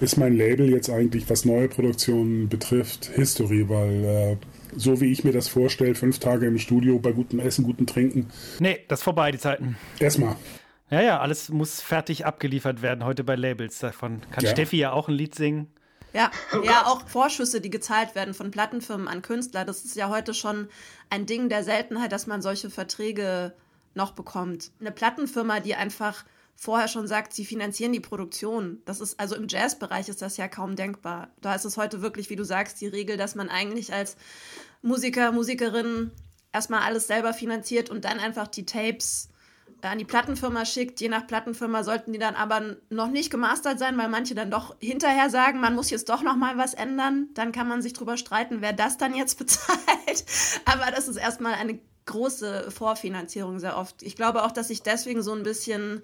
[0.00, 4.36] ist mein Label jetzt eigentlich, was neue Produktionen betrifft, History, weil äh,
[4.76, 8.28] so wie ich mir das vorstelle, fünf Tage im Studio bei gutem Essen, gutem Trinken,
[8.60, 9.78] Nee, das ist vorbei, die Zeiten.
[9.98, 10.36] erstmal.
[10.90, 13.78] Ja, ja, alles muss fertig abgeliefert werden heute bei Labels.
[13.78, 14.50] Davon kann Ja.
[14.50, 15.68] Steffi ja auch ein Lied singen.
[16.14, 16.30] Ja,
[16.64, 19.64] ja, auch Vorschüsse, die gezahlt werden von Plattenfirmen an Künstler.
[19.66, 20.68] Das ist ja heute schon
[21.10, 23.52] ein Ding der Seltenheit, dass man solche Verträge
[23.94, 24.70] noch bekommt.
[24.80, 26.24] Eine Plattenfirma, die einfach
[26.60, 28.82] vorher schon sagt, sie finanzieren die Produktion.
[28.84, 31.30] Das ist, also im Jazzbereich ist das ja kaum denkbar.
[31.40, 34.16] Da ist es heute wirklich, wie du sagst, die Regel, dass man eigentlich als
[34.82, 36.10] Musiker, Musikerin
[36.52, 39.28] erstmal alles selber finanziert und dann einfach die Tapes
[39.82, 41.00] an die Plattenfirma schickt.
[41.00, 44.74] Je nach Plattenfirma sollten die dann aber noch nicht gemastert sein, weil manche dann doch
[44.80, 47.28] hinterher sagen, man muss jetzt doch noch mal was ändern.
[47.34, 50.24] Dann kann man sich drüber streiten, wer das dann jetzt bezahlt.
[50.64, 54.02] Aber das ist erstmal eine große Vorfinanzierung sehr oft.
[54.02, 56.02] Ich glaube auch, dass sich deswegen so ein bisschen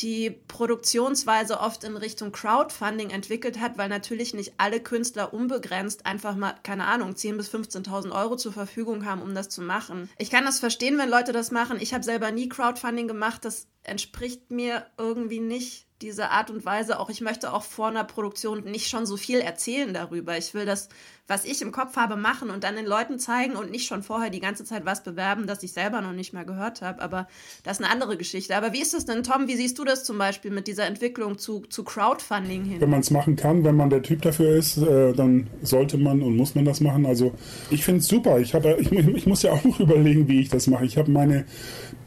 [0.00, 6.36] die Produktionsweise oft in Richtung Crowdfunding entwickelt hat, weil natürlich nicht alle Künstler unbegrenzt einfach
[6.36, 10.10] mal, keine Ahnung, 10.000 bis 15.000 Euro zur Verfügung haben, um das zu machen.
[10.18, 11.78] Ich kann das verstehen, wenn Leute das machen.
[11.80, 13.44] Ich habe selber nie Crowdfunding gemacht.
[13.44, 17.00] Das entspricht mir irgendwie nicht diese Art und Weise.
[17.00, 20.36] Auch ich möchte auch vor einer Produktion nicht schon so viel erzählen darüber.
[20.36, 20.90] Ich will das,
[21.26, 24.28] was ich im Kopf habe, machen und dann den Leuten zeigen und nicht schon vorher
[24.28, 27.00] die ganze Zeit was bewerben, das ich selber noch nicht mal gehört habe.
[27.00, 27.28] Aber
[27.64, 28.54] das ist eine andere Geschichte.
[28.56, 29.48] Aber wie ist es denn, Tom?
[29.48, 32.80] Wie siehst du das zum Beispiel mit dieser Entwicklung zu, zu Crowdfunding hin?
[32.80, 36.22] Wenn man es machen kann, wenn man der Typ dafür ist, äh, dann sollte man
[36.22, 37.06] und muss man das machen.
[37.06, 37.32] Also
[37.70, 38.38] ich finde es super.
[38.38, 40.84] Ich, hab, ich, ich muss ja auch noch überlegen, wie ich das mache.
[40.84, 41.46] Ich habe meine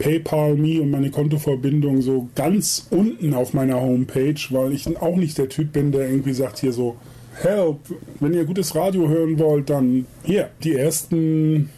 [0.00, 5.38] PayPal Me und meine Kontoverbindung so ganz unten auf meiner Homepage, weil ich auch nicht
[5.38, 6.96] der Typ bin, der irgendwie sagt hier so,
[7.34, 7.78] Help,
[8.18, 10.50] wenn ihr gutes Radio hören wollt, dann hier.
[10.64, 11.70] Die ersten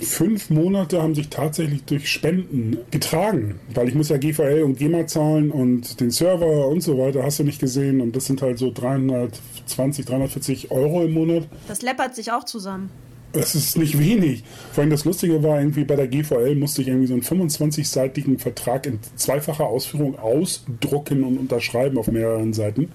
[0.00, 5.06] fünf Monate haben sich tatsächlich durch Spenden getragen, weil ich muss ja GVL und GEMA
[5.06, 8.58] zahlen und den Server und so weiter, hast du nicht gesehen und das sind halt
[8.58, 11.48] so 320, 340 Euro im Monat.
[11.68, 12.90] Das läppert sich auch zusammen.
[13.34, 14.44] Das ist nicht wenig.
[14.72, 18.38] Vor allem das Lustige war irgendwie bei der GVL musste ich irgendwie so einen 25-seitigen
[18.38, 22.92] Vertrag in zweifacher Ausführung ausdrucken und unterschreiben auf mehreren Seiten.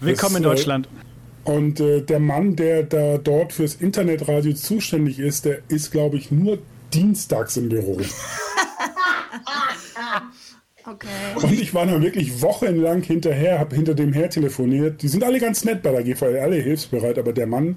[0.00, 0.88] Willkommen in Das, äh, Deutschland.
[1.44, 6.30] Und äh, der Mann, der da dort fürs Internetradio zuständig ist, der ist, glaube ich,
[6.30, 6.58] nur
[6.92, 7.98] dienstags im Büro.
[10.86, 11.06] Okay.
[11.36, 15.02] Und ich war dann wirklich wochenlang hinterher, habe hinter dem her telefoniert.
[15.02, 17.76] Die sind alle ganz nett bei der GVL, alle hilfsbereit, aber der Mann,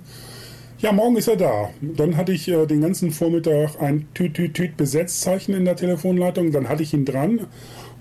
[0.84, 1.70] ja, morgen ist er da.
[1.80, 6.52] Dann hatte ich äh, den ganzen Vormittag ein Tüt-Tüt-Tüt Besetzzeichen in der Telefonleitung.
[6.52, 7.48] Dann hatte ich ihn dran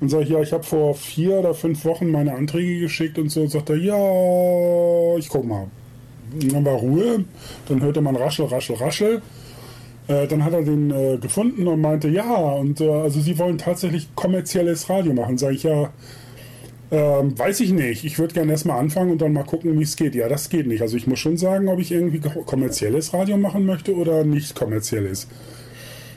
[0.01, 3.43] und sage ja, ich habe vor vier oder fünf Wochen meine Anträge geschickt und so.
[3.43, 5.69] Und sagt er, ja, ich guck mal.
[6.35, 7.25] Und dann war Ruhe.
[7.69, 9.23] Dann hörte man Raschel, Raschel, Raschel.
[10.09, 13.59] Äh, dann hat er den äh, gefunden und meinte, ja, und äh, also sie wollen
[13.59, 15.39] tatsächlich kommerzielles Radio machen.
[15.39, 15.91] Sage ich, ja,
[16.93, 18.05] ähm, weiß ich nicht.
[18.05, 20.15] Ich würde gerne erstmal anfangen und dann mal gucken, wie es geht.
[20.15, 20.83] Ja, das geht nicht.
[20.83, 24.55] Also ich muss schon sagen, ob ich irgendwie ko- kommerzielles Radio machen möchte oder nicht
[24.55, 25.27] kommerzielles.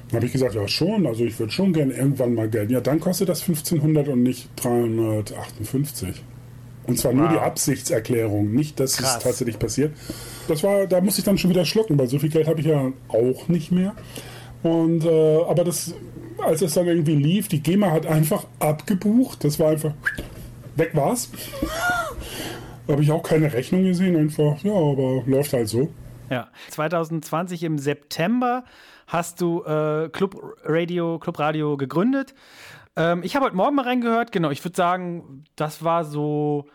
[0.10, 2.70] Dann habe ich gesagt, ja schon, also ich würde schon gerne irgendwann mal Geld.
[2.70, 6.22] Ja, dann kostet das 1500 und nicht 358.
[6.88, 9.18] Und zwar nur die Absichtserklärung, nicht, dass Krass.
[9.18, 9.94] es tatsächlich passiert.
[10.48, 12.68] Das war, da musste ich dann schon wieder schlucken, weil so viel Geld habe ich
[12.68, 13.96] ja auch nicht mehr.
[14.62, 15.96] Und äh, aber das,
[16.38, 19.44] als es dann irgendwie lief, die GEMA hat einfach abgebucht.
[19.44, 19.94] Das war einfach
[20.76, 21.30] weg war's.
[22.88, 25.90] habe ich auch keine Rechnung gesehen, einfach, ja, aber läuft halt so.
[26.30, 26.50] Ja.
[26.70, 28.64] 2020 im September
[29.08, 32.34] hast du äh, Club Radio, Club Radio gegründet.
[32.96, 34.32] Ähm, ich habe heute Morgen mal reingehört.
[34.32, 36.66] Genau, ich würde sagen, das war so.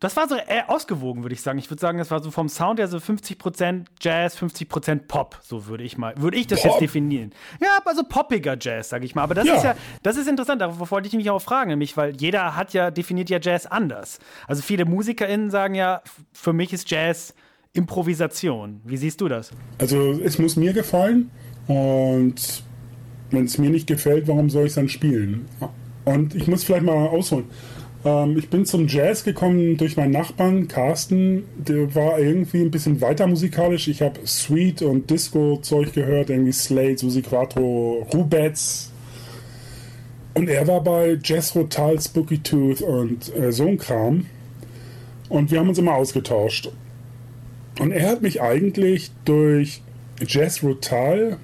[0.00, 1.58] Das war so eher ausgewogen, würde ich sagen.
[1.58, 5.66] Ich würde sagen, das war so vom Sound her so 50% Jazz, 50% Pop, so
[5.66, 6.70] würde ich mal, würde ich das Pop?
[6.72, 7.32] jetzt definieren.
[7.60, 9.22] Ja, also poppiger Jazz, sage ich mal.
[9.22, 9.54] Aber das Ja.
[9.56, 12.72] ist ja, das ist interessant, darauf wollte ich mich auch fragen, nämlich, weil jeder hat
[12.72, 14.20] ja, definiert ja Jazz anders.
[14.48, 16.00] Also viele MusikerInnen sagen ja,
[16.32, 17.34] für mich ist Jazz
[17.74, 18.80] Improvisation.
[18.84, 19.50] Wie siehst du das?
[19.78, 21.30] Also es muss mir gefallen
[21.68, 22.62] und
[23.30, 25.46] wenn es mir nicht gefällt, warum soll ich es dann spielen?
[26.04, 27.44] Und ich muss vielleicht mal ausholen.
[28.04, 31.44] Ähm, ich bin zum Jazz gekommen durch meinen Nachbarn, Carsten.
[31.56, 33.88] Der war irgendwie ein bisschen weiter musikalisch.
[33.88, 38.90] Ich habe Sweet und Disco-Zeug gehört, irgendwie Slade, Susi Quattro, Rubets.
[40.34, 44.26] Und er war bei Jazz Rotal, Spooky Tooth und äh, so ein Kram.
[45.28, 46.70] Und wir haben uns immer ausgetauscht.
[47.78, 49.82] Und er hat mich eigentlich durch
[50.26, 51.36] Jazz Rotal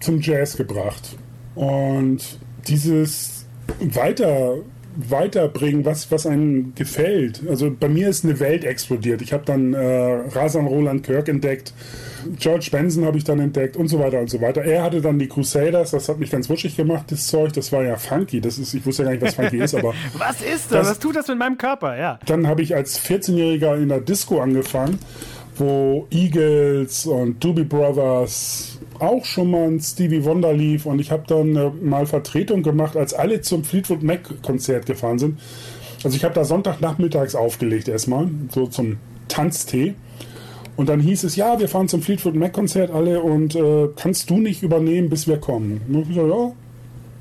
[0.00, 1.16] zum Jazz gebracht.
[1.54, 3.46] Und dieses
[3.80, 4.56] weiter
[4.98, 7.42] weiterbringen, was, was einem gefällt.
[7.48, 9.22] Also bei mir ist eine Welt explodiert.
[9.22, 11.72] Ich habe dann äh, Rasan Roland Kirk entdeckt,
[12.38, 14.62] George Benson habe ich dann entdeckt und so weiter und so weiter.
[14.62, 17.52] Er hatte dann die Crusaders, das hat mich ganz wutschig gemacht, das Zeug.
[17.52, 18.40] Das war ja funky.
[18.40, 19.94] Das ist, ich wusste ja gar nicht, was funky ist, aber.
[20.18, 20.88] was ist das?
[20.88, 21.96] Was tut das mit meinem Körper?
[21.96, 22.18] Ja.
[22.26, 24.98] Dann habe ich als 14-Jähriger in der Disco angefangen,
[25.56, 31.24] wo Eagles und Doobie Brothers auch schon mal ein Stevie Wonder lief und ich habe
[31.26, 35.38] dann äh, mal Vertretung gemacht, als alle zum Fleetwood Mac Konzert gefahren sind.
[36.04, 39.94] Also ich habe da Sonntagnachmittags aufgelegt erstmal, so zum Tanztee.
[40.76, 44.30] Und dann hieß es, ja, wir fahren zum Fleetwood Mac Konzert alle und äh, kannst
[44.30, 45.80] du nicht übernehmen, bis wir kommen?
[45.88, 46.52] Und ich so, ja.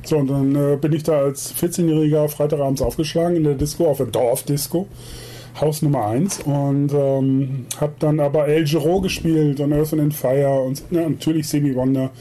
[0.04, 3.98] So, und dann äh, bin ich da als 14-Jähriger Freitagabends aufgeschlagen in der Disco, auf
[3.98, 4.88] der Dorfdisco.
[5.60, 10.62] Haus Nummer 1 und ähm, habe dann aber El Giro gespielt und Earth and Fire
[10.62, 12.12] und ja, natürlich Semi Wonder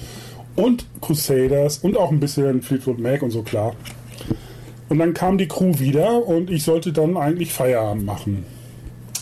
[0.56, 3.74] und Crusaders und auch ein bisschen Fleetwood Mac und so klar.
[4.88, 8.44] Und dann kam die Crew wieder und ich sollte dann eigentlich Feierabend machen.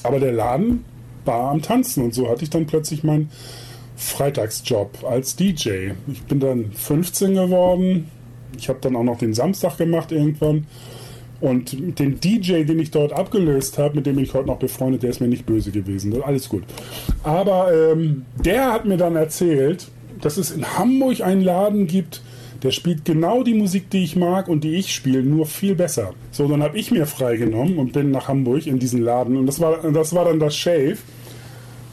[0.02, 0.84] Aber der Laden
[1.24, 3.30] war am Tanzen und so hatte ich dann plötzlich meinen
[3.96, 5.92] Freitagsjob als DJ.
[6.06, 8.10] Ich bin dann 15 geworden.
[8.56, 10.66] Ich habe dann auch noch den Samstag gemacht irgendwann.
[11.40, 15.10] Und den DJ, den ich dort abgelöst habe, mit dem ich heute noch befreundet, der
[15.10, 16.22] ist mir nicht böse gewesen.
[16.22, 16.62] Alles gut.
[17.22, 19.88] Aber ähm, der hat mir dann erzählt,
[20.20, 22.22] dass es in Hamburg einen Laden gibt,
[22.62, 26.14] der spielt genau die Musik, die ich mag und die ich spiele, nur viel besser.
[26.30, 29.36] So, dann habe ich mir freigenommen und bin nach Hamburg in diesen Laden.
[29.36, 30.96] Und das war, das war dann das Shave.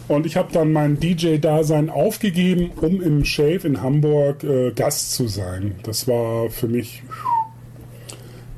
[0.07, 5.27] Und ich habe dann mein DJ-Dasein aufgegeben, um im Shave in Hamburg äh, Gast zu
[5.27, 5.75] sein.
[5.83, 7.03] Das war für mich,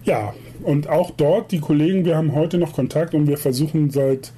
[0.04, 4.32] ja, und auch dort, die Kollegen, wir haben heute noch Kontakt und wir versuchen seit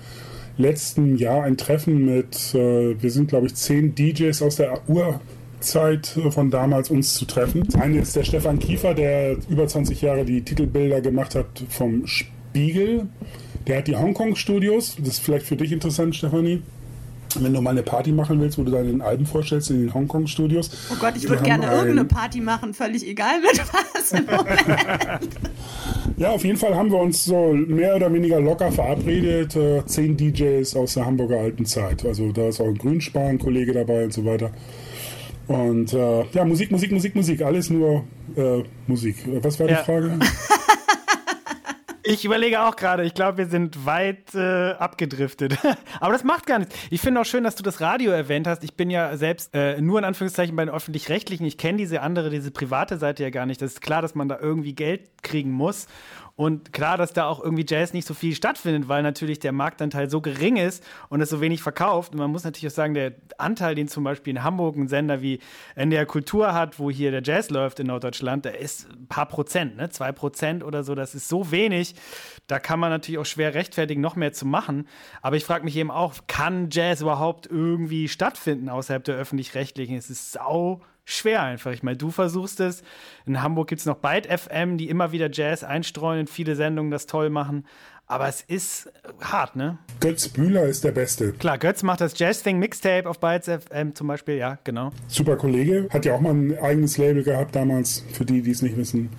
[0.57, 6.17] letztem Jahr ein Treffen mit, äh, wir sind glaube ich zehn DJs aus der Urzeit
[6.29, 7.67] von damals uns zu treffen.
[7.79, 13.07] Eine ist der Stefan Kiefer, der über 20 Jahre die Titelbilder gemacht hat vom Spiegel.
[13.67, 14.97] Der hat die Hongkong-Studios.
[14.99, 16.61] Das ist vielleicht für dich interessant, Stefanie
[17.43, 20.71] wenn du mal eine Party machen willst, wo du deine Alben vorstellst in den Hongkong-Studios.
[20.91, 25.29] Oh Gott, ich würde gerne irgendeine Party machen, völlig egal mit was im Moment.
[26.17, 29.55] ja, auf jeden Fall haben wir uns so mehr oder weniger locker verabredet.
[29.55, 32.05] Äh, zehn DJs aus der Hamburger alten Zeit.
[32.05, 34.51] Also da ist auch ein Grünspan-Kollege dabei und so weiter.
[35.47, 37.41] Und äh, ja, Musik, Musik, Musik, Musik.
[37.41, 38.03] Alles nur
[38.35, 39.15] äh, Musik.
[39.41, 39.77] Was war ja.
[39.77, 40.19] die Frage?
[42.07, 45.57] Ich überlege auch gerade, ich glaube, wir sind weit äh, abgedriftet.
[45.99, 46.75] Aber das macht gar nichts.
[46.91, 48.63] Ich finde auch schön, dass du das Radio erwähnt hast.
[48.63, 51.47] Ich bin ja selbst äh, nur in Anführungszeichen bei den öffentlich-rechtlichen.
[51.47, 53.59] Ich kenne diese andere, diese private Seite ja gar nicht.
[53.59, 55.87] Das ist klar, dass man da irgendwie Geld kriegen muss.
[56.37, 60.09] Und klar, dass da auch irgendwie Jazz nicht so viel stattfindet, weil natürlich der Marktanteil
[60.09, 62.11] so gering ist und es so wenig verkauft.
[62.11, 65.21] Und man muss natürlich auch sagen, der Anteil, den zum Beispiel in Hamburg ein Sender
[65.21, 65.39] wie
[65.75, 69.77] NDR Kultur hat, wo hier der Jazz läuft in Norddeutschland, der ist ein paar Prozent,
[69.77, 69.89] ne?
[69.89, 70.93] zwei Prozent oder so.
[70.93, 71.95] Das ist so wenig.
[72.47, 74.89] Da kann man natürlich auch schwer rechtfertigen, noch mehr zu machen.
[75.21, 79.95] Aber ich frage mich eben auch, kann Jazz überhaupt irgendwie stattfinden außerhalb der öffentlich-rechtlichen?
[79.95, 81.71] Es ist sau schwer einfach.
[81.71, 82.83] Ich meine, du versuchst es.
[83.25, 86.91] In Hamburg gibt es noch Byte FM, die immer wieder Jazz einstreuen und viele Sendungen
[86.91, 87.65] das toll machen.
[88.07, 89.79] Aber es ist hart, ne?
[89.99, 91.31] Götz Bühler ist der Beste.
[91.33, 94.91] Klar, Götz macht das Jazz-Thing Mixtape auf Bytes FM zum Beispiel, ja, genau.
[95.07, 98.61] Super Kollege, hat ja auch mal ein eigenes Label gehabt damals, für die, die es
[98.61, 99.09] nicht wissen.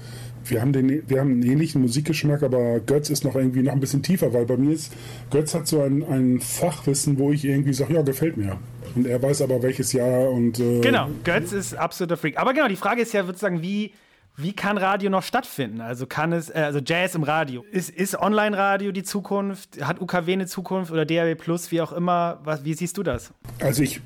[0.44, 3.80] Wir haben, den, wir haben einen ähnlichen Musikgeschmack, aber Götz ist noch irgendwie noch ein
[3.80, 4.92] bisschen tiefer, weil bei mir ist,
[5.30, 8.56] Götz hat so ein, ein Fachwissen, wo ich irgendwie sage, ja, gefällt mir.
[8.96, 10.58] Und er weiß aber welches Jahr und.
[10.58, 12.38] Äh genau, Götz ist absoluter Freak.
[12.38, 13.92] Aber genau, die Frage ist ja sozusagen, wie.
[14.38, 15.80] Wie kann Radio noch stattfinden?
[15.80, 17.64] Also kann es, äh, also Jazz im Radio.
[17.72, 19.82] Ist, ist Online-Radio die Zukunft?
[19.82, 22.38] Hat UKW eine Zukunft oder DAB Plus, wie auch immer?
[22.44, 23.32] Was, wie siehst du das?
[23.60, 24.02] Also ich,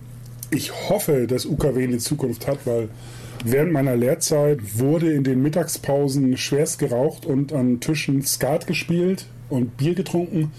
[0.53, 2.91] ich hoffe, dass UKW eine Zukunft hat, weil
[3.45, 9.77] während meiner Lehrzeit wurde in den Mittagspausen schwerst geraucht und an Tischen Skat gespielt und
[9.79, 10.53] Bier getrunken.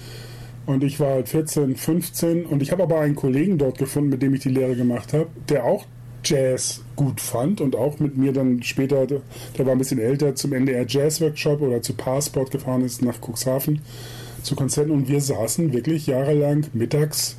[0.65, 4.21] Und ich war halt 14, 15 und ich habe aber einen Kollegen dort gefunden, mit
[4.21, 5.85] dem ich die Lehre gemacht habe, der auch
[6.23, 10.53] Jazz gut fand und auch mit mir dann später, der war ein bisschen älter, zum
[10.53, 13.81] NDR Jazz Workshop oder zu Passport gefahren ist nach Cuxhaven
[14.43, 17.37] zu Konzerten und wir saßen wirklich jahrelang mittags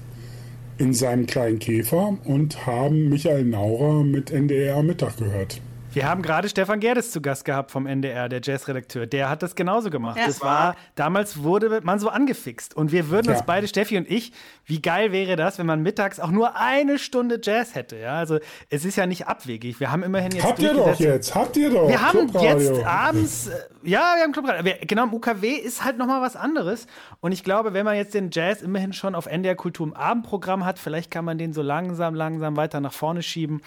[0.78, 5.60] in seinem kleinen Käfer und haben Michael Naurer mit NDR Mittag gehört.
[5.92, 9.06] Wir haben gerade Stefan Gerdes zu Gast gehabt vom NDR, der Jazzredakteur.
[9.06, 10.16] Der hat das genauso gemacht.
[10.18, 10.26] Ja.
[10.26, 12.74] Das war, damals wurde man so angefixt.
[12.74, 13.44] Und wir würden uns Ja.
[13.46, 14.32] beide, Steffi und ich,
[14.64, 17.96] wie geil wäre das, wenn man mittags auch nur eine Stunde Jazz hätte.
[17.98, 18.38] Ja, also
[18.70, 19.80] es ist ja nicht abwegig.
[19.80, 21.88] Wir haben immerhin jetzt Habt ihr doch jetzt, habt ihr doch.
[21.88, 23.52] Wir haben jetzt abends, äh,
[23.82, 24.60] ja, wir haben Clubradio.
[24.60, 26.86] Aber Genau, im UKW ist halt nochmal was anderes.
[27.20, 30.64] Und ich glaube, wenn man jetzt den Jazz immerhin schon auf NDR Kultur im Abendprogramm
[30.64, 33.60] hat, vielleicht kann man den so langsam, langsam weiter nach vorne schieben.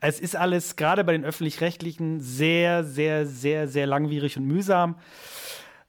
[0.00, 4.96] Es ist alles, gerade bei den Öffentlich-Rechtlichen, sehr, sehr, sehr, sehr langwierig und mühsam.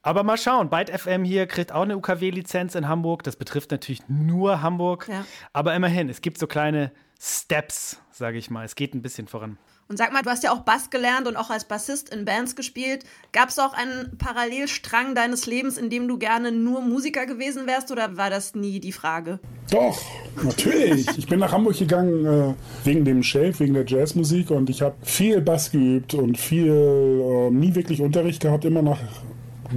[0.01, 3.23] Aber mal schauen, Byte FM hier kriegt auch eine UKW-Lizenz in Hamburg.
[3.23, 5.08] Das betrifft natürlich nur Hamburg.
[5.10, 5.25] Ja.
[5.51, 8.63] Aber immerhin, es gibt so kleine Steps, sage ich mal.
[8.63, 9.58] Es geht ein bisschen voran.
[9.88, 12.56] Und sag mal, du hast ja auch Bass gelernt und auch als Bassist in Bands
[12.56, 13.06] gespielt.
[13.32, 17.91] Gab es auch einen Parallelstrang deines Lebens, in dem du gerne nur Musiker gewesen wärst
[17.91, 19.39] oder war das nie die Frage?
[19.69, 20.02] Doch,
[20.43, 21.08] natürlich.
[21.17, 24.95] Ich bin nach Hamburg gegangen äh, wegen dem Shelf, wegen der Jazzmusik und ich habe
[25.04, 29.00] viel Bass geübt und viel, äh, nie wirklich Unterricht gehabt, immer nach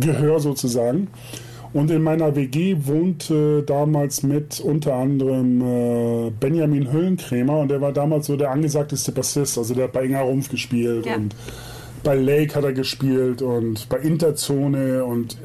[0.01, 1.09] Gehör sozusagen.
[1.73, 7.93] Und in meiner WG wohnte damals mit unter anderem äh, Benjamin Höllenkrämer und der war
[7.93, 9.59] damals so der angesagteste Bassist.
[9.59, 11.17] Also der hat bei Inga Rumpf gespielt Ja.
[11.17, 11.35] und
[12.05, 15.37] bei Lake hat er gespielt und bei Interzone und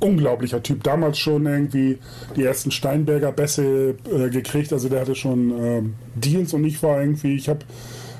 [0.00, 0.82] unglaublicher Typ.
[0.82, 1.98] Damals schon irgendwie
[2.36, 4.72] die ersten Steinberger Bässe äh, gekriegt.
[4.72, 7.60] Also der hatte schon ähm, Deals und ich war irgendwie, ich habe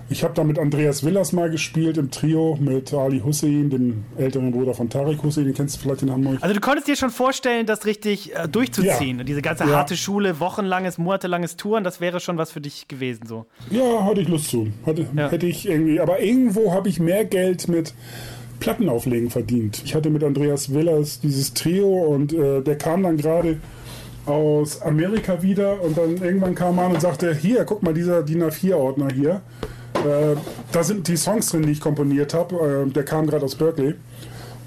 [0.08, 4.52] ich hab da mit Andreas Willers mal gespielt im Trio mit Ali Hussein, dem älteren
[4.52, 6.38] Bruder von Tarek Hussein, den kennst du vielleicht in Hamburg.
[6.40, 9.18] Also du konntest dir schon vorstellen, das richtig äh, durchzuziehen.
[9.18, 9.24] Ja.
[9.24, 9.76] Diese ganze Ja.
[9.76, 13.46] harte Schule, wochenlanges, monatelanges Touren, das wäre schon was für dich gewesen so.
[13.70, 14.68] Ja, hatte ich Lust zu.
[14.84, 15.30] Hatte, Ja.
[15.30, 17.92] Hätte ich irgendwie, aber irgendwo habe ich mehr Geld mit
[18.60, 19.82] Plattenauflegen verdient.
[19.84, 23.58] Ich hatte mit Andreas Willers dieses Trio und äh, der kam dann gerade
[24.24, 28.22] aus Amerika wieder und dann irgendwann kam er an und sagte, hier, guck mal, dieser
[28.22, 29.42] DIN A4-Ordner hier.
[30.04, 30.36] Äh,
[30.72, 32.84] da sind die Songs drin, die ich komponiert habe.
[32.86, 33.94] Äh, der kam gerade aus Berkeley.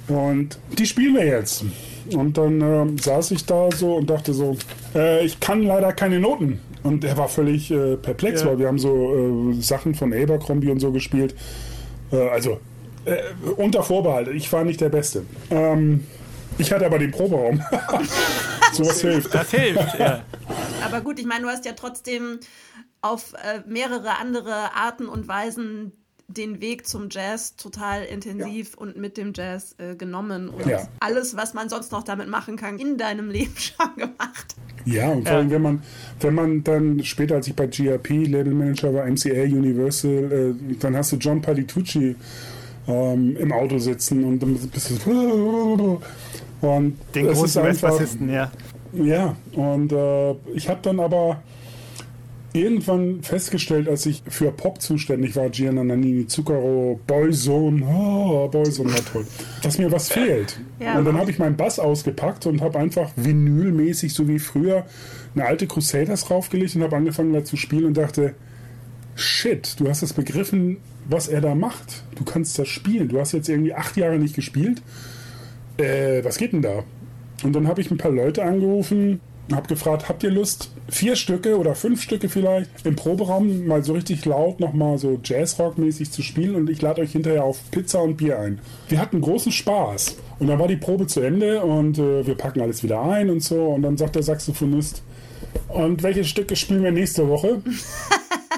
[0.08, 1.63] Und die spielen wir jetzt.
[2.13, 4.58] Und dann ähm, saß ich da so und dachte so,
[4.96, 6.60] äh, ich kann leider keine Noten.
[6.82, 8.48] Und er war völlig äh, perplex, Ja.
[8.48, 11.36] weil wir haben so äh, Sachen von Abercrombie und so gespielt.
[12.12, 12.60] Äh, also
[13.06, 13.18] äh,
[13.58, 15.24] unter Vorbehalt, ich war nicht der Beste.
[15.52, 16.06] Ähm,
[16.58, 17.62] ich hatte aber den Proberaum.
[18.74, 19.34] Sowas hilft.
[19.36, 20.24] Das hilft, ja.
[20.86, 22.39] Aber gut, ich meine, du hast ja trotzdem
[23.02, 25.94] auf äh, mehrere andere Arten und Weisen
[26.28, 30.88] den Weg zum Jazz total intensiv und mit dem Jazz äh, genommen und Ja.
[31.00, 34.56] alles, was man sonst noch damit machen kann, in deinem Leben schon gemacht.
[34.86, 35.40] Ja, und vor Ja.
[35.40, 35.84] allem, wenn man,
[36.20, 41.12] wenn man dann später, als ich bei GRP Labelmanager war, MCA Universal, äh, dann hast
[41.12, 42.16] du John Palitucci
[42.88, 46.00] ähm, im Auto sitzen und dann bist du
[46.62, 48.52] und Den großen Westbassisten, ja.
[48.94, 51.42] Ja, und äh, ich habe dann aber
[52.54, 59.06] irgendwann festgestellt, als ich für Pop zuständig war, Gianna Nannini, Zucchero, Boyzone, oh, Boyzone war
[59.06, 59.26] toll,
[59.62, 60.60] dass mir was fehlt.
[60.80, 60.98] Ja.
[60.98, 64.86] Und dann habe ich meinen Bass ausgepackt und habe einfach vinylmäßig, so wie früher,
[65.36, 68.34] eine alte Crusaders draufgelegt und habe angefangen da zu spielen und dachte,
[69.16, 72.04] shit, du hast es begriffen, was er da macht.
[72.16, 73.10] Du kannst das spielen.
[73.10, 74.82] Du hast jetzt irgendwie acht Jahre nicht gespielt.
[75.78, 76.84] Äh, was geht denn da?
[77.44, 81.58] Und dann habe ich ein paar Leute angerufen, habe gefragt, habt ihr Lust, vier Stücke
[81.58, 86.56] oder fünf Stücke vielleicht im Proberaum mal so richtig laut nochmal so Jazzrock-mäßig zu spielen
[86.56, 88.60] und ich lade euch hinterher auf Pizza und Bier ein.
[88.88, 90.17] Wir hatten großen Spaß.
[90.39, 93.43] Und dann war die Probe zu Ende und äh, wir packen alles wieder ein und
[93.43, 93.62] so.
[93.65, 95.04] Und dann sagt der Saxophonist,
[95.67, 97.62] und welche Stücke spielen wir nächste Woche?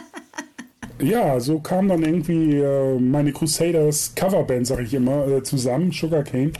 [1.01, 6.53] ja, so kam dann irgendwie äh, meine Crusaders Coverband, sag ich immer, äh, zusammen, Sugarcane.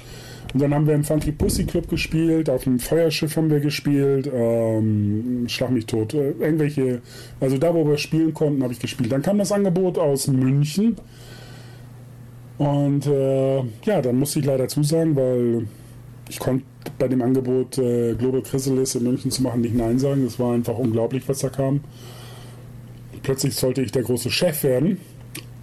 [0.54, 4.30] Und dann haben wir im Funky Pussy Club gespielt, auf dem Feuerschiff haben wir gespielt,
[4.34, 7.02] ähm, Schlag mich tot, äh, irgendwelche,
[7.40, 9.12] also da, wo wir spielen konnten, habe ich gespielt.
[9.12, 10.98] Dann kam das Angebot aus München.
[12.58, 15.68] Und äh, ja, dann musste ich leider zusagen, weil
[16.30, 16.66] ich konnte
[17.00, 20.26] bei dem Angebot äh, Global Chrysalis in München zu machen nicht Nein sagen.
[20.26, 21.82] Das war einfach unglaublich, was da kam.
[23.24, 24.98] Plötzlich sollte ich der große Chef werden.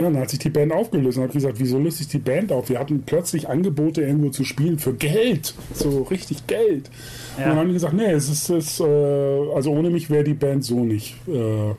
[0.01, 2.53] Ja, dann hat sich die Band aufgelöst und habe gesagt, wieso löst sich die Band
[2.53, 2.69] auf?
[2.69, 6.89] Wir hatten plötzlich Angebote irgendwo zu spielen für Geld, so richtig Geld.
[7.37, 10.35] Und dann haben die gesagt, nee, es ist, es, äh, also ohne mich wäre die
[10.35, 11.17] Band so nicht.
[11.27, 11.75] Äh, ja,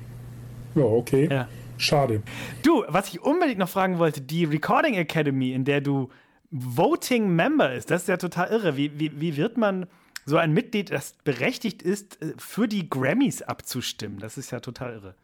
[0.76, 1.30] okay.
[1.32, 1.48] Ja.
[1.78, 2.22] Schade.
[2.62, 6.10] Du, was ich unbedingt noch fragen wollte, die Recording Academy, in der du
[6.52, 8.76] Voting Member ist, das ist ja total irre.
[8.76, 9.86] Wie, wie, wie wird man
[10.26, 14.20] so ein Mitglied, das berechtigt ist, äh, für die Grammys abzustimmen?
[14.20, 15.16] Das ist ja total irre.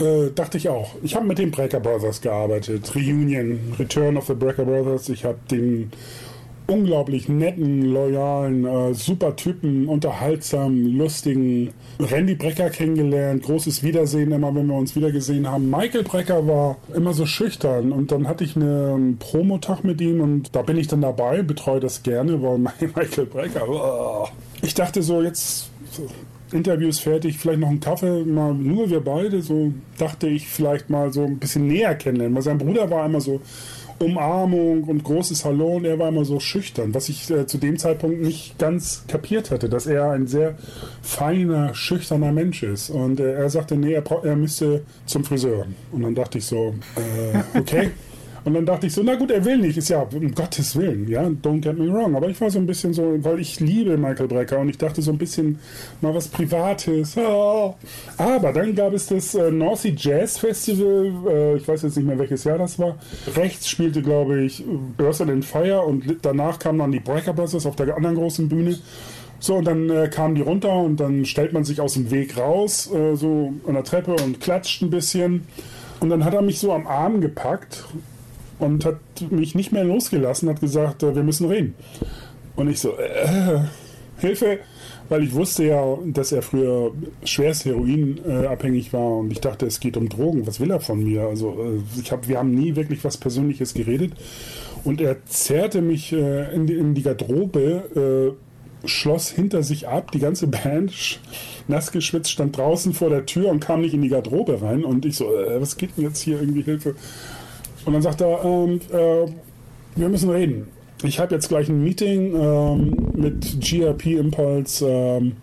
[0.00, 0.94] Äh, dachte ich auch.
[1.02, 2.94] Ich habe mit den Brecker Brothers gearbeitet.
[2.94, 5.08] Reunion, Return of the Brecker Brothers.
[5.08, 5.90] Ich habe den
[6.68, 13.42] unglaublich netten, loyalen, äh, super Typen, unterhaltsamen, lustigen Randy Brecker kennengelernt.
[13.42, 15.70] Großes Wiedersehen immer, wenn wir uns wiedergesehen haben.
[15.70, 20.54] Michael Brecker war immer so schüchtern und dann hatte ich einen Promotag mit ihm und
[20.54, 24.28] da bin ich dann dabei, betreue das gerne, weil Michael Brecker, oh.
[24.60, 25.70] ich dachte so, jetzt
[26.52, 30.90] Interview ist fertig, vielleicht noch einen Kaffee, mal nur wir beide, so dachte ich vielleicht
[30.90, 33.40] mal so ein bisschen näher kennenlernen, weil sein Bruder war immer so
[33.98, 37.78] Umarmung und großes Hallo und er war immer so schüchtern, was ich äh, zu dem
[37.78, 40.56] Zeitpunkt nicht ganz kapiert hatte, dass er ein sehr
[41.02, 42.90] feiner, schüchterner Mensch ist.
[42.90, 45.66] Und äh, er sagte, nee, er, er müsste zum Friseur.
[45.90, 47.90] Und dann dachte ich so, äh, okay.
[48.48, 49.76] Und dann dachte ich so, na gut, er will nicht.
[49.76, 52.16] Ist ja, um Gottes Willen, ja, don't get me wrong.
[52.16, 55.02] Aber ich war so ein bisschen so, weil ich liebe Michael Brecker und ich dachte
[55.02, 55.58] so ein bisschen
[56.00, 57.14] mal was Privates.
[57.18, 57.74] Oh.
[58.16, 62.18] Aber dann gab es das äh, North Jazz Festival, äh, ich weiß jetzt nicht mehr
[62.18, 62.96] welches Jahr das war.
[63.36, 64.64] Rechts spielte, glaube ich,
[64.96, 68.78] Earth and Fire und danach kamen dann die Brecker Brothers auf der anderen großen Bühne.
[69.40, 72.38] So, und dann äh, kamen die runter und dann stellt man sich aus dem Weg
[72.38, 75.46] raus, äh, so an der Treppe und klatscht ein bisschen.
[76.00, 77.84] Und dann hat er mich so am Arm gepackt
[78.58, 78.98] und hat
[79.30, 81.74] mich nicht mehr losgelassen, hat gesagt, äh, wir müssen reden.
[82.56, 83.60] Und ich so, äh,
[84.18, 84.58] Hilfe,
[85.08, 86.92] weil ich wusste ja, dass er früher
[87.24, 90.46] schwerst heroinabhängig war und ich dachte, es geht um Drogen.
[90.46, 91.22] Was will er von mir?
[91.22, 94.12] Also äh, ich hab, wir haben nie wirklich was Persönliches geredet
[94.84, 100.12] und er zerrte mich äh, in, die, in, die, Garderobe, äh, schloss hinter sich ab,
[100.12, 101.20] die ganze Band
[101.66, 105.04] nass geschwitzt, stand draußen vor der Tür und kam nicht in die Garderobe rein und
[105.04, 106.94] ich so, was geht denn jetzt hier irgendwie Hilfe?
[107.88, 109.32] Und dann sagt er, ähm, äh,
[109.96, 110.68] wir müssen reden.
[111.04, 115.36] Ich habe jetzt gleich ein Meeting ähm, mit GRP Impulse, ähm,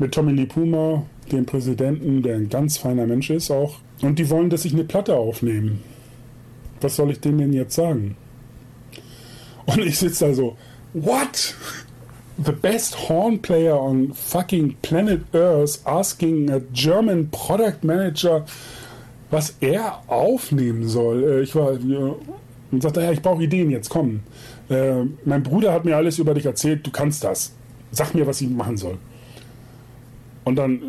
[0.00, 3.76] mit Tommy Lee Puma, dem Präsidenten, der ein ganz feiner Mensch ist auch.
[4.02, 5.78] Und die wollen, dass ich eine Platte aufnehme.
[6.80, 8.16] Was soll ich denen denn jetzt sagen?
[9.66, 10.56] Und ich sitze da so,
[10.94, 11.54] what?
[12.44, 18.44] The best horn player on fucking planet Earth asking a German product manager
[19.30, 21.22] was er aufnehmen soll.
[21.24, 21.72] Äh, ich war
[22.70, 24.20] und sagte, ja, ich brauche Ideen jetzt, komm.
[24.68, 27.52] Äh, mein Bruder hat mir alles über dich erzählt, du kannst das.
[27.90, 28.98] Sag mir, was ich machen soll.
[30.44, 30.80] Und dann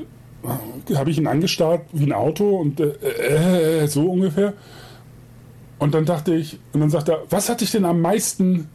[0.89, 4.53] äh, habe ich ihn angestarrt wie ein Auto und äh, so ungefähr.
[5.79, 8.69] Und dann dachte ich, und dann sagt er, was hat dich denn am meisten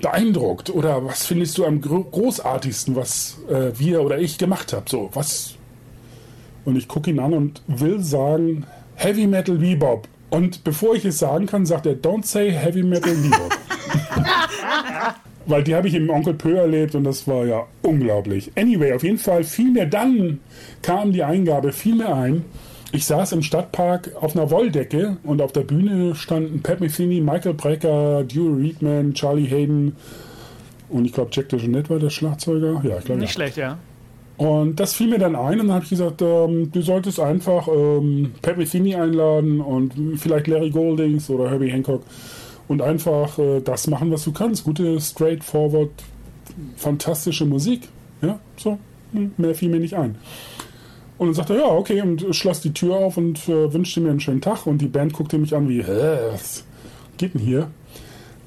[0.00, 0.70] beeindruckt?
[0.70, 4.86] Oder was findest du am großartigsten, was äh, wir oder ich gemacht haben?
[4.88, 5.54] So, was?
[6.64, 8.64] Und ich gucke ihn an und will sagen,
[9.00, 10.06] Heavy Metal Bebop.
[10.28, 13.50] Und bevor ich es sagen kann, sagt er, don't say Heavy Metal Bebop.
[15.46, 18.52] Weil die habe ich im Onkel Pö erlebt und das war ja unglaublich.
[18.56, 20.40] Anyway, auf jeden Fall fiel mir dann,
[20.82, 22.44] kam die Eingabe, fiel mir ein,
[22.92, 27.54] ich saß im Stadtpark auf einer Wolldecke und auf der Bühne standen Pat Metheny, Michael
[27.54, 29.96] Brecker, Dewey Reedman, Charlie Hayden
[30.90, 32.82] und ich glaube Jack DeJohnette war der Schlagzeuger.
[32.84, 33.20] Ja, ich glaube.
[33.20, 33.34] Nicht ja.
[33.34, 33.78] schlecht, ja.
[34.40, 37.68] Und das fiel mir dann ein und dann habe ich gesagt, ähm, du solltest einfach
[37.68, 42.02] ähm, Pat Metheny einladen und vielleicht Larry Goldings oder Herbie Hancock
[42.66, 44.64] und einfach äh, das machen, was du kannst.
[44.64, 45.90] Gute, straightforward,
[46.78, 47.88] fantastische Musik.
[48.22, 48.78] Ja, so,
[49.12, 50.14] hm, mehr fiel mir nicht ein.
[51.18, 54.08] Und dann sagte er, ja, okay, und schloss die Tür auf und äh, wünschte mir
[54.08, 54.66] einen schönen Tag.
[54.66, 56.64] Und die Band guckte mich an wie, was
[57.18, 57.70] geht denn hier?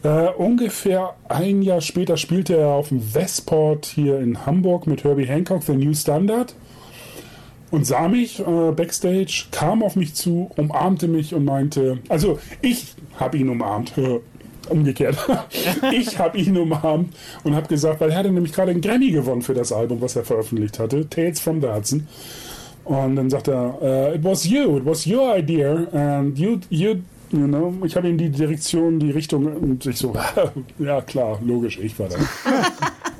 [0.04, 5.26] Äh, ungefähr ein Jahr später spielte er auf dem Westport hier in Hamburg mit Herbie
[5.26, 6.56] Hancock, The New Standard.
[7.72, 12.93] Und sah mich äh, backstage, kam auf mich zu, umarmte mich und meinte, also ich
[13.18, 14.20] habe ihn umarmt, äh,
[14.70, 15.18] umgekehrt.
[15.91, 19.41] ich habe ihn umarmt und habe gesagt, weil er hatte nämlich gerade einen Grammy gewonnen
[19.41, 22.08] für das Album, was er veröffentlicht hatte, Tales from the Hudson.
[22.84, 26.97] Und dann sagt er, uh, it was you, it was your idea, and you, you
[27.34, 27.74] You know?
[27.84, 30.14] Ich habe ihm die Direktion, die Richtung und ich so,
[30.80, 32.18] ja klar, logisch, ich war da.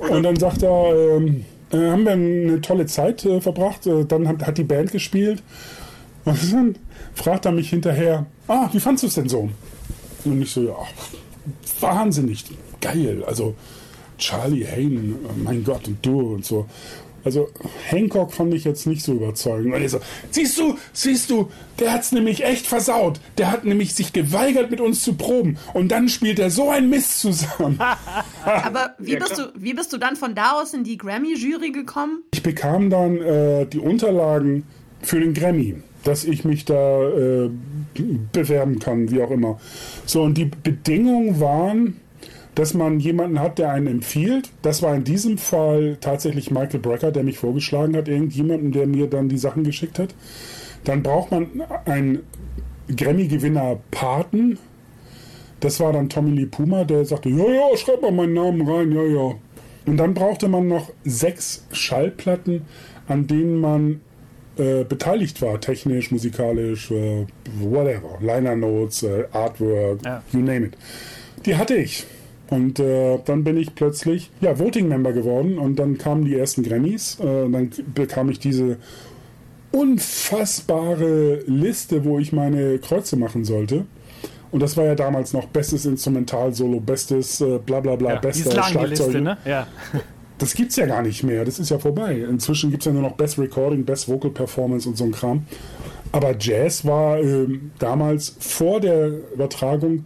[0.16, 4.28] und dann sagt er, ähm, äh, haben wir eine tolle Zeit äh, verbracht, äh, dann
[4.28, 5.42] hat, hat, die Band gespielt
[6.26, 6.76] und dann
[7.16, 9.50] fragt er mich hinterher, ah, wie fandest du es denn so?
[10.26, 10.76] Und ich so, ja,
[11.80, 12.46] wahnsinnig,
[12.80, 13.56] geil, also
[14.20, 16.68] Charlie Hayden, mein Gott, und du und so.
[17.24, 17.50] Also
[17.88, 19.74] Hancock fand ich jetzt nicht so überzeugend.
[19.74, 20.00] Weil so,
[20.32, 21.50] siehst du, siehst du,
[21.80, 23.20] der hat's nämlich echt versaut.
[23.38, 25.58] Der hat nämlich sich geweigert, mit uns zu proben.
[25.74, 27.80] Und dann spielt er so ein Mist zusammen.
[28.46, 32.24] Aber wie, bist du, wie bist du dann von da aus in die Grammy-Jury gekommen?
[32.34, 34.64] Ich bekam dann äh, die Unterlagen
[35.02, 37.50] für den Grammy, dass ich mich da äh,
[38.32, 39.60] bewerben kann, wie auch immer.
[40.06, 42.00] So, und die Bedingungen waren,
[42.56, 44.52] dass man jemanden hat, der einen empfiehlt.
[44.62, 49.08] Das war in diesem Fall tatsächlich Michael Brecker, der mich vorgeschlagen hat, irgendjemanden, der mir
[49.08, 50.14] dann die Sachen geschickt hat.
[50.84, 52.20] Dann braucht man einen
[52.96, 54.60] Grammy-Gewinner Paten.
[55.60, 58.92] Das war dann Tommy Lee Puma, der sagte, ja, ja, schreib mal meinen Namen rein,
[58.92, 59.36] ja, ja.
[59.86, 62.64] Und dann brauchte man noch sechs Schallplatten,
[63.08, 64.02] an denen man
[64.58, 67.26] äh, beteiligt war, technisch, musikalisch, äh,
[67.60, 70.22] whatever, Liner Notes, äh, Artwork, ja.
[70.32, 70.78] you name it.
[71.46, 72.06] Die hatte ich.
[72.54, 76.62] Und äh, dann bin ich plötzlich ja, Voting Member geworden und dann kamen die ersten
[76.62, 77.18] Grammys.
[77.20, 78.78] Äh, dann bekam ich diese
[79.72, 83.86] unfassbare Liste, wo ich meine Kreuze machen sollte.
[84.52, 88.64] Und das war ja damals noch bestes Instrumental-Solo, bestes äh, bla bla bla, ja, bester
[88.64, 89.22] Schlagzeug.
[89.22, 89.38] Ne?
[89.46, 89.68] ja.
[90.40, 92.18] Das gibt's ja gar nicht mehr, das ist ja vorbei.
[92.18, 95.46] Inzwischen gibt es ja nur noch Best Recording, Best Vocal Performance und so ein Kram.
[96.14, 100.06] Aber Jazz war ähm, damals vor der Übertragung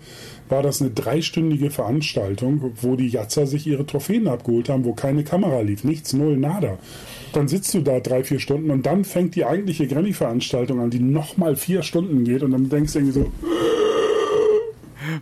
[0.49, 5.25] war das eine dreistündige Veranstaltung, wo die Jatzer sich ihre Trophäen abgeholt haben, wo keine
[5.25, 6.77] Kamera lief, nichts, null, nada.
[7.33, 11.01] Dann sitzt du da drei, vier Stunden und dann fängt die eigentliche Grammy-Veranstaltung an, die
[11.01, 13.31] nochmal vier Stunden geht und dann denkst du irgendwie so.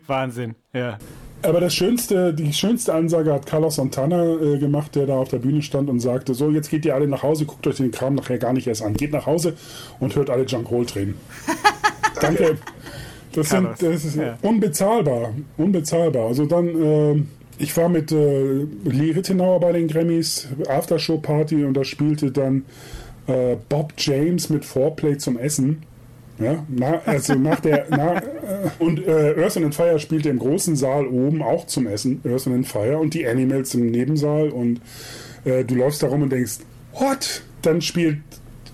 [0.05, 0.99] Wahnsinn, ja.
[1.41, 5.37] Aber das schönste, die schönste Ansage hat Carlos Santana äh, gemacht, der da auf der
[5.37, 8.15] Bühne stand und sagte: So, jetzt geht ihr alle nach Hause, guckt euch den Kram
[8.15, 8.93] nachher gar nicht erst an.
[8.93, 9.53] Geht nach Hause
[9.99, 11.15] und hört alle Junk Roll drehen.
[12.21, 12.57] Danke.
[13.33, 14.37] Das, sind, das ist ja.
[14.41, 15.33] unbezahlbar.
[15.57, 16.27] Unbezahlbar.
[16.27, 17.23] Also dann, äh,
[17.57, 22.63] ich war mit äh, Lee Rittenauer bei den Grammys, Aftershow-Party und da spielte dann
[23.27, 25.83] äh, Bob James mit Foreplay zum Essen.
[26.37, 28.21] Ja, na, also nach der na, äh,
[28.79, 32.67] und äh, Earth and Fire spielte im großen Saal oben auch zum Essen Earth and
[32.67, 34.81] Fire und die Animals im Nebensaal und
[35.45, 36.57] äh, du läufst da rum und denkst,
[36.93, 37.41] what?
[37.61, 38.17] Dann spielt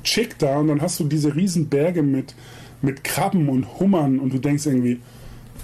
[0.04, 2.34] Chick da und dann hast du diese riesen Berge mit
[2.82, 5.00] mit Krabben und Hummern und du denkst irgendwie,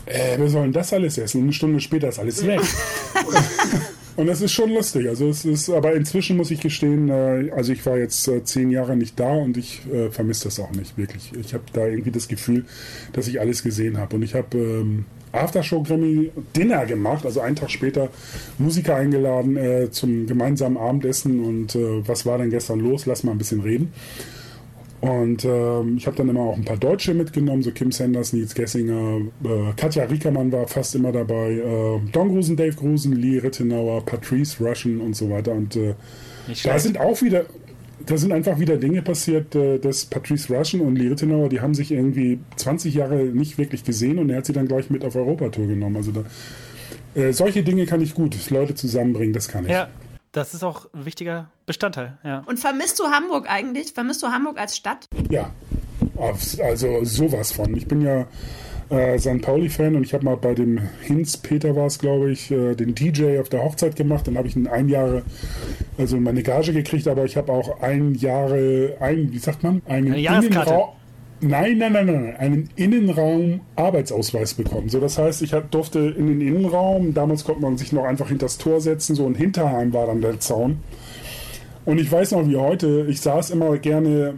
[0.05, 1.39] äh, wir sollen das alles essen?
[1.39, 2.61] Und eine Stunde später ist alles weg.
[4.17, 5.07] und das ist schon lustig.
[5.07, 8.71] Also es ist, aber inzwischen muss ich gestehen, äh, also ich war jetzt äh, zehn
[8.71, 11.31] Jahre nicht da und ich äh, vermisse das auch nicht wirklich.
[11.39, 12.65] Ich habe da irgendwie das Gefühl,
[13.13, 14.15] dass ich alles gesehen habe.
[14.15, 18.09] Und ich habe ähm, Aftershow Grammy Dinner gemacht, also einen Tag später
[18.57, 23.05] Musiker eingeladen äh, zum gemeinsamen Abendessen und äh, was war denn gestern los?
[23.05, 23.93] Lass mal ein bisschen reden.
[24.99, 28.55] Und ähm, ich habe dann immer auch ein paar Deutsche mitgenommen, so Kim Sanders, Nils
[28.55, 34.03] Gessinger, äh, Katja Riekermann war fast immer dabei, äh, Don Grusen, Dave Grusen, Lee Rittenauer,
[34.03, 35.51] Patrice Russian und so weiter.
[35.51, 35.93] Und äh,
[36.63, 37.45] da sind auch wieder,
[38.07, 41.75] da sind einfach wieder Dinge passiert, äh, dass Patrice Russian und Lee Rittenauer, die haben
[41.75, 45.15] sich irgendwie 20 Jahre nicht wirklich gesehen und er hat sie dann gleich mit auf
[45.15, 45.97] Europatour genommen.
[45.97, 46.23] Also da,
[47.21, 49.71] äh, solche Dinge kann ich gut, Leute zusammenbringen, das kann ich.
[49.71, 49.89] Ja,
[50.37, 52.43] das ist auch ein wichtiger Bestandteil, ja.
[52.45, 53.93] Und vermisst du Hamburg eigentlich?
[53.93, 55.07] Vermisst du Hamburg als Stadt?
[55.29, 55.51] Ja,
[56.61, 57.75] also sowas von.
[57.75, 58.27] Ich bin ja
[58.89, 59.41] äh, St.
[59.41, 62.95] Pauli-Fan und ich habe mal bei dem Hinz, Peter war es, glaube ich, äh, den
[62.95, 64.27] DJ auf der Hochzeit gemacht.
[64.27, 65.23] Dann habe ich ein Jahre,
[65.97, 70.13] also meine Gage gekriegt, aber ich habe auch ein Jahre, ein, wie sagt man, einen
[70.13, 70.96] Eine Jahreskarte.
[71.39, 74.89] Nein, nein, nein, nein, einen Innenraum-Arbeitsausweis bekommen.
[74.89, 78.47] So, das heißt, ich durfte in den Innenraum, damals konnte man sich noch einfach hinter
[78.47, 80.79] das Tor setzen, so ein Hinterheim war dann der Zaun.
[81.85, 84.33] Und ich weiß noch wie heute, ich saß immer gerne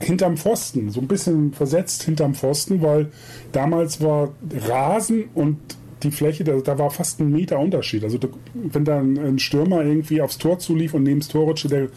[0.00, 3.12] hinterm Pfosten, so ein bisschen versetzt hinterm Pfosten, weil
[3.52, 4.30] damals war
[4.66, 5.58] Rasen und
[6.02, 8.02] die Fläche, da, da war fast ein Meter Unterschied.
[8.02, 8.18] Also
[8.52, 11.88] wenn dann ein Stürmer irgendwie aufs Tor zulief und neben das Tor rutschte, der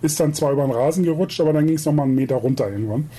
[0.00, 2.70] ist dann zwar über den Rasen gerutscht, aber dann ging es nochmal einen Meter runter
[2.70, 3.10] irgendwann.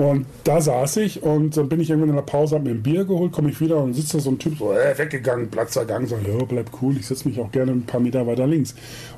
[0.00, 2.82] Und da saß ich und dann bin ich irgendwann in der Pause, hab mir ein
[2.82, 5.76] Bier geholt, komme ich wieder und sitzt da so ein Typ so, äh, weggegangen, Platz
[5.76, 8.74] ergangen, so, ja, bleib cool, ich setze mich auch gerne ein paar Meter weiter links.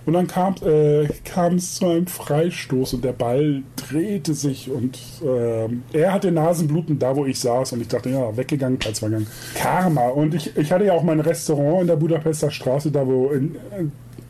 [0.06, 5.68] Und dann kam äh, es zu einem Freistoß und der Ball drehte sich und äh,
[5.96, 9.28] er hatte Nasenbluten da, wo ich saß und ich dachte, ja, weggegangen, Platzvergang.
[9.54, 10.08] Karma.
[10.08, 13.54] Und ich, ich hatte ja auch mein Restaurant in der Budapester Straße, da wo in,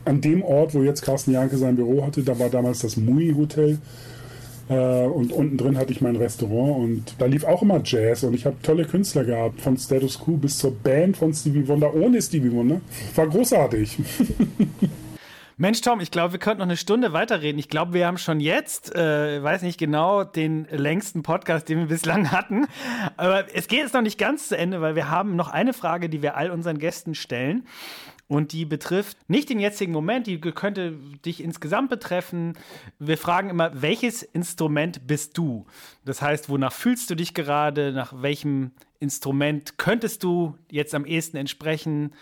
[0.05, 3.33] an dem Ort, wo jetzt Carsten Janke sein Büro hatte, da war damals das Mui
[3.35, 3.79] Hotel.
[4.69, 8.33] Äh, und unten drin hatte ich mein Restaurant und da lief auch immer Jazz und
[8.33, 12.21] ich habe tolle Künstler gehabt, von Status Quo bis zur Band von Stevie Wonder ohne
[12.21, 12.81] Stevie Wonder.
[13.15, 13.97] War großartig.
[15.57, 17.59] Mensch, Tom, ich glaube, wir könnten noch eine Stunde weiterreden.
[17.59, 21.85] Ich glaube, wir haben schon jetzt, äh, weiß nicht genau, den längsten Podcast, den wir
[21.85, 22.65] bislang hatten.
[23.17, 26.09] Aber es geht jetzt noch nicht ganz zu Ende, weil wir haben noch eine Frage,
[26.09, 27.67] die wir all unseren Gästen stellen.
[28.27, 30.93] Und die betrifft nicht den jetzigen Moment, die könnte
[31.25, 32.57] dich insgesamt betreffen.
[32.97, 35.65] Wir fragen immer, welches Instrument bist du?
[36.05, 37.91] Das heißt, wonach fühlst du dich gerade?
[37.91, 42.13] Nach welchem Instrument könntest du jetzt am ehesten entsprechen?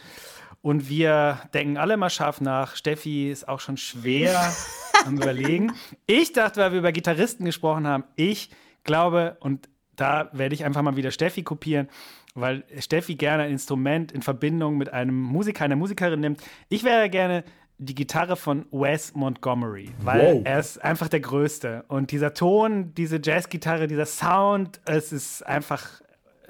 [0.62, 2.76] Und wir denken alle mal scharf nach.
[2.76, 4.54] Steffi ist auch schon schwer
[5.06, 5.74] am Überlegen.
[6.08, 8.50] Ich dachte, weil wir über Gitarristen gesprochen haben, ich
[8.84, 11.88] glaube, und da werde ich einfach mal wieder Steffi kopieren
[12.36, 16.42] weil Steffi gerne ein Instrument in Verbindung mit einem Musiker, einer Musikerin nimmt.
[16.70, 17.44] Ich wäre gerne
[17.78, 20.42] die Gitarre von Wes Montgomery, weil wow.
[20.44, 21.84] er ist einfach der Größte.
[21.88, 26.02] Und dieser Ton, diese Jazzgitarre, dieser Sound, es ist einfach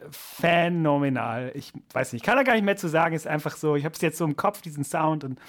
[0.10, 1.52] phänomenal.
[1.56, 3.16] Ich weiß nicht, kann da gar nicht mehr zu sagen.
[3.16, 5.40] Ist einfach so, ich habe es jetzt so im Kopf, diesen Sound und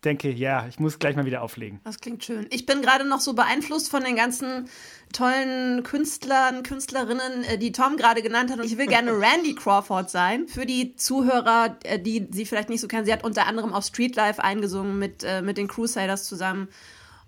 [0.00, 1.80] denke, ja, ich muss gleich mal wieder auflegen.
[1.84, 2.46] Das klingt schön.
[2.50, 4.68] Ich bin gerade noch so beeinflusst von den ganzen
[5.12, 8.58] tollen Künstlern, Künstlerinnen, äh, die Tom gerade genannt hat.
[8.58, 10.48] Und ich will gerne Randy Crawford sein.
[10.48, 13.84] Für die Zuhörer, äh, die sie vielleicht nicht so kennen, sie hat unter anderem auf
[13.84, 16.68] Street Life eingesungen mit, äh, mit den Crusaders zusammen.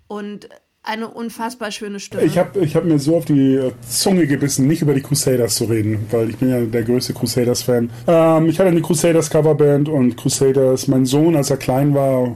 [0.07, 0.49] Und
[0.83, 2.23] eine unfassbar schöne Stimme.
[2.23, 5.65] Ich habe ich hab mir so auf die Zunge gebissen, nicht über die Crusaders zu
[5.65, 7.89] reden, weil ich bin ja der größte Crusaders-Fan.
[8.05, 12.35] Ähm, ich hatte eine Crusaders-Coverband und Crusaders, mein Sohn, als er klein war,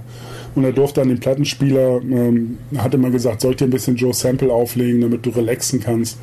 [0.57, 3.95] und er durfte an den Plattenspieler, ähm, hat immer gesagt, soll ich dir ein bisschen
[3.95, 6.17] Joe Sample auflegen, damit du relaxen kannst.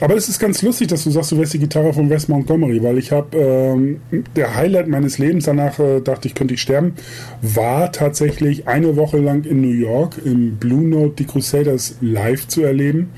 [0.00, 2.82] Aber es ist ganz lustig, dass du sagst, du wärst die Gitarre von Wes Montgomery,
[2.82, 4.00] weil ich habe, ähm,
[4.34, 6.94] der Highlight meines Lebens, danach äh, dachte ich, könnte ich sterben,
[7.42, 12.62] war tatsächlich eine Woche lang in New York im Blue Note die Crusaders live zu
[12.62, 13.10] erleben.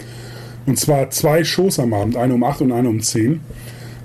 [0.67, 3.41] Und zwar zwei Shows am Abend, eine um acht und eine um zehn.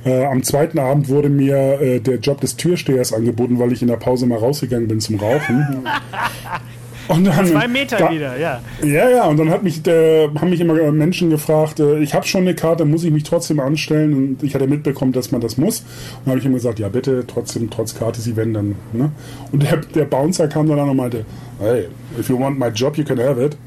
[0.06, 3.88] Äh, am zweiten Abend wurde mir äh, der Job des Türstehers angeboten, weil ich in
[3.88, 5.86] der Pause mal rausgegangen bin zum Rauchen.
[7.08, 8.62] Und dann, Zwei Meter da, wieder, ja.
[8.82, 12.26] Ja, ja, und dann hat mich, äh, haben mich immer Menschen gefragt, äh, ich habe
[12.26, 14.14] schon eine Karte, muss ich mich trotzdem anstellen?
[14.14, 15.80] Und ich hatte mitbekommen, dass man das muss.
[15.82, 15.88] Und
[16.26, 18.76] dann habe ich immer gesagt, ja bitte, trotzdem, trotz Karte, Sie wenn dann.
[18.94, 19.12] Ne?
[19.52, 21.26] Und der, der Bouncer kam dann und meinte,
[21.60, 21.88] hey,
[22.18, 23.58] if you want my job, you can have it.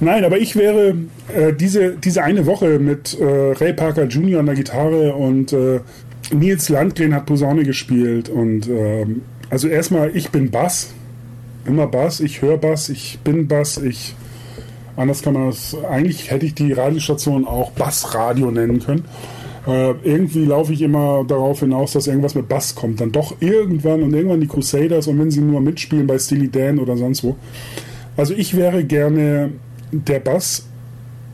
[0.00, 0.94] Nein, aber ich wäre
[1.34, 4.40] äh, diese, diese eine Woche mit äh, Ray Parker Jr.
[4.40, 5.80] an der Gitarre und äh,
[6.32, 10.92] Nils Landgren hat Posaune gespielt und ähm, also erstmal, ich bin Bass
[11.66, 14.14] immer Bass, ich höre Bass, ich bin Bass, ich.
[14.96, 15.76] Anders kann man das.
[15.88, 19.04] Eigentlich hätte ich die Radiostation auch Bassradio nennen können.
[19.66, 23.00] Äh, irgendwie laufe ich immer darauf hinaus, dass irgendwas mit Bass kommt.
[23.00, 26.78] Dann doch irgendwann und irgendwann die Crusaders und wenn sie nur mitspielen bei Steely Dan
[26.78, 27.36] oder sonst wo.
[28.16, 29.50] Also ich wäre gerne
[29.92, 30.66] der Bass,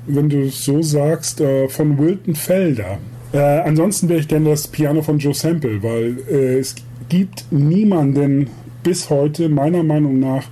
[0.07, 2.99] wenn du es so sagst, äh, von Wilton Felder.
[3.33, 6.75] Äh, ansonsten wäre ich gerne das Piano von Joe Sample, weil äh, es
[7.09, 8.49] gibt niemanden
[8.83, 10.45] bis heute meiner Meinung nach,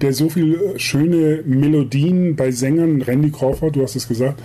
[0.00, 4.42] der so viele schöne Melodien bei Sängern, Randy Crawford, du hast es gesagt,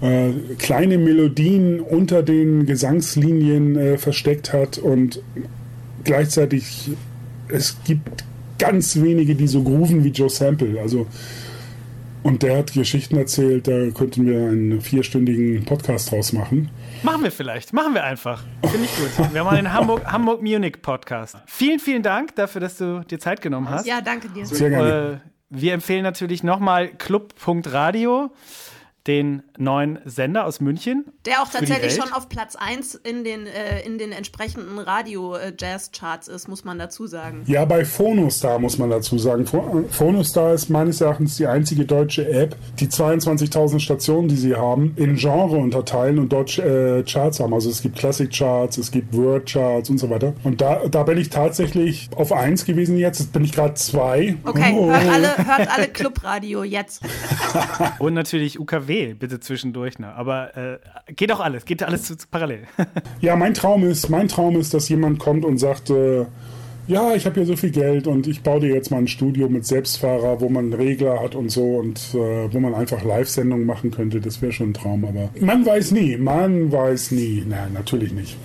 [0.00, 5.22] äh, kleine Melodien unter den Gesangslinien äh, versteckt hat und
[6.04, 6.90] gleichzeitig
[7.48, 8.24] es gibt
[8.60, 10.80] ganz wenige, die so grooven wie Joe Sample.
[10.80, 11.06] Also
[12.22, 16.70] und der hat Geschichten erzählt, da könnten wir einen vierstündigen Podcast draus machen.
[17.02, 17.72] Machen wir vielleicht.
[17.72, 18.44] Machen wir einfach.
[18.62, 19.32] Finde ich gut.
[19.32, 20.42] Wir haben einen Hamburg, Hamburg
[20.82, 21.38] Podcast.
[21.46, 23.86] Vielen, vielen Dank dafür, dass du dir Zeit genommen hast.
[23.86, 24.44] Ja, danke dir.
[24.44, 25.22] Sehr gerne.
[25.24, 28.30] Äh, wir empfehlen natürlich nochmal club.radio
[29.10, 31.04] den neuen Sender aus München.
[31.26, 36.46] Der auch tatsächlich schon auf Platz 1 in den, äh, in den entsprechenden Radio-Jazz-Charts ist,
[36.46, 37.42] muss man dazu sagen.
[37.46, 39.46] Ja, bei Phonostar muss man dazu sagen.
[39.90, 45.16] Phonostar ist meines Erachtens die einzige deutsche App, die 22.000 Stationen, die sie haben, in
[45.16, 47.52] Genre unterteilen und dort äh, Charts haben.
[47.52, 50.34] Also es gibt Classic-Charts, es gibt Word-Charts und so weiter.
[50.44, 53.18] Und da, da bin ich tatsächlich auf 1 gewesen jetzt.
[53.18, 54.36] Jetzt bin ich gerade 2.
[54.44, 54.88] Okay, oh.
[54.88, 57.02] hört alle, hört alle Clubradio jetzt.
[57.98, 59.98] und natürlich UKW weh, bitte zwischendurch.
[59.98, 60.12] Ne?
[60.14, 60.78] Aber äh,
[61.12, 62.60] geht auch alles, geht alles zu, zu parallel.
[63.20, 66.24] ja, mein Traum ist, mein Traum ist, dass jemand kommt und sagt, äh,
[66.86, 69.48] ja, ich habe hier so viel Geld und ich baue dir jetzt mal ein Studio
[69.48, 73.66] mit Selbstfahrer, wo man einen Regler hat und so und äh, wo man einfach Live-Sendungen
[73.66, 74.20] machen könnte.
[74.20, 77.44] Das wäre schon ein Traum, aber man weiß nie, man weiß nie.
[77.48, 78.36] Nein, natürlich nicht.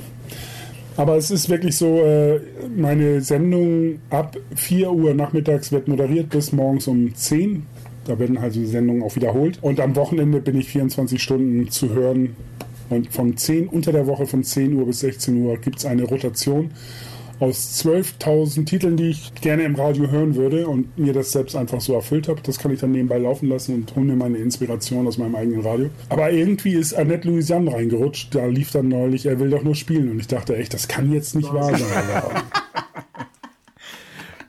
[0.97, 2.39] Aber es ist wirklich so, äh,
[2.76, 7.66] meine Sendung ab 4 Uhr nachmittags wird moderiert bis morgens um 10
[8.06, 9.60] da werden also die Sendungen auch wiederholt.
[9.62, 12.36] Und am Wochenende bin ich 24 Stunden zu hören.
[12.89, 16.03] Und von 10, unter der Woche von 10 Uhr bis 16 Uhr gibt es eine
[16.03, 16.72] Rotation
[17.39, 21.82] aus 12.000 Titeln, die ich gerne im Radio hören würde und mir das selbst einfach
[21.82, 22.41] so erfüllt habe.
[22.41, 25.62] Das kann ich dann nebenbei laufen lassen und hole mir meine Inspiration aus meinem eigenen
[25.62, 25.89] Radio.
[26.10, 28.34] Aber irgendwie ist Annette Louisiane reingerutscht.
[28.34, 30.10] Da lief dann neulich, er will doch nur spielen.
[30.10, 31.82] Und ich dachte echt, das kann jetzt nicht wahr sein.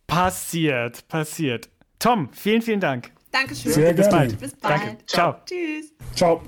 [0.07, 1.69] passiert, passiert.
[1.99, 3.16] Tom, vielen, vielen Dank.
[3.37, 3.73] Dankeschön.
[3.73, 4.29] Sehr Bis gerne.
[4.29, 4.41] bald.
[4.41, 4.81] Bis bald.
[4.81, 4.97] Danke.
[5.07, 5.35] Ciao.
[5.45, 5.93] Tschüss.
[6.15, 6.43] Ciao.